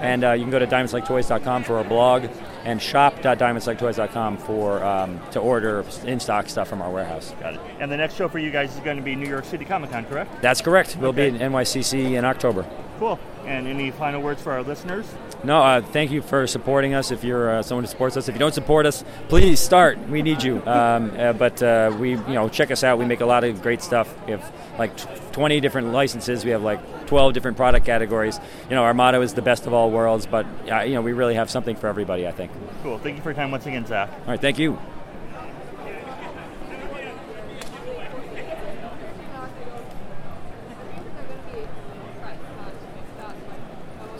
And 0.00 0.24
uh, 0.24 0.32
you 0.32 0.42
can 0.44 0.50
go 0.50 0.58
to 0.58 0.66
diamondselecttoys.com 0.66 1.64
for 1.64 1.78
our 1.78 1.84
blog 1.84 2.26
and 2.64 2.82
shop.diamondselecttoys.com 2.82 4.36
for 4.38 4.82
um, 4.84 5.20
to 5.30 5.40
order 5.40 5.84
in 6.04 6.20
stock 6.20 6.48
stuff 6.48 6.68
from 6.68 6.82
our 6.82 6.90
warehouse. 6.90 7.34
Got 7.40 7.54
it. 7.54 7.60
And 7.80 7.90
the 7.90 7.96
next 7.96 8.14
show 8.14 8.28
for 8.28 8.38
you 8.38 8.50
guys 8.50 8.74
is 8.74 8.80
going 8.80 8.96
to 8.98 9.02
be 9.02 9.14
New 9.16 9.28
York 9.28 9.44
City 9.44 9.64
Comic 9.64 9.90
Con, 9.90 10.04
correct? 10.04 10.42
That's 10.42 10.60
correct. 10.60 10.96
We'll 11.00 11.10
Okay. 11.10 11.30
be 11.30 11.36
in 11.36 11.52
NYCC 11.52 12.14
in 12.16 12.24
October. 12.24 12.66
Cool. 12.98 13.18
And 13.44 13.66
any 13.66 13.90
final 13.90 14.22
words 14.22 14.42
for 14.42 14.52
our 14.52 14.62
listeners? 14.62 15.06
No, 15.44 15.62
uh, 15.62 15.80
thank 15.80 16.10
you 16.10 16.22
for 16.22 16.46
supporting 16.46 16.94
us. 16.94 17.10
If 17.10 17.22
you're 17.22 17.58
uh, 17.58 17.62
someone 17.62 17.84
who 17.84 17.90
supports 17.90 18.16
us, 18.16 18.28
if 18.28 18.34
you 18.34 18.38
don't 18.38 18.54
support 18.54 18.86
us, 18.86 19.04
please 19.28 19.60
start. 19.60 19.98
We 20.08 20.22
need 20.22 20.42
you. 20.42 20.62
Um, 20.76 21.10
uh, 21.16 21.32
but 21.32 21.62
uh, 21.62 21.96
we, 21.98 22.10
you 22.10 22.16
know, 22.16 22.50
check 22.50 22.70
us 22.70 22.84
out. 22.84 22.98
We 22.98 23.06
make 23.06 23.20
a 23.20 23.26
lot 23.26 23.44
of 23.44 23.62
great 23.62 23.82
stuff. 23.82 24.14
We 24.26 24.32
have 24.32 24.52
like 24.78 25.32
20 25.32 25.60
different 25.60 25.92
licenses. 25.92 26.44
We 26.44 26.50
have 26.50 26.62
like 26.62 27.06
12 27.06 27.32
different 27.32 27.56
product 27.56 27.86
categories. 27.86 28.38
You 28.68 28.74
know, 28.74 28.82
our 28.82 28.92
motto 28.92 29.22
is 29.22 29.32
the 29.32 29.42
best 29.42 29.66
of 29.66 29.72
all 29.72 29.90
worlds. 29.90 30.26
But 30.26 30.44
uh, 30.70 30.80
you 30.80 30.94
know, 30.94 31.02
we 31.02 31.12
really 31.12 31.34
have 31.34 31.50
something 31.50 31.76
for 31.76 31.86
everybody. 31.86 32.26
I 32.26 32.32
think. 32.32 32.52
Cool. 32.82 32.98
Thank 32.98 33.16
you 33.16 33.22
for 33.22 33.30
your 33.30 33.36
time 33.36 33.50
once 33.50 33.64
again, 33.64 33.86
Zach. 33.86 34.10
All 34.10 34.26
right. 34.26 34.40
Thank 34.40 34.58
you. 34.58 34.78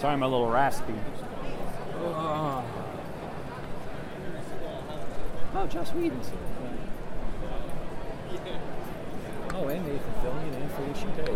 Sorry, 0.06 0.14
I'm 0.14 0.22
a 0.22 0.28
little 0.28 0.46
raspy. 0.48 0.94
Oh, 1.98 2.62
Joss 5.68 5.92
Whedon's 5.94 6.28
here. 6.28 6.38
Oh, 9.52 9.66
and 9.66 9.84
Nathan 9.84 10.14
Fillion 10.22 10.54
and 10.62 10.70
Felicia 10.70 11.10
Day. 11.16 11.24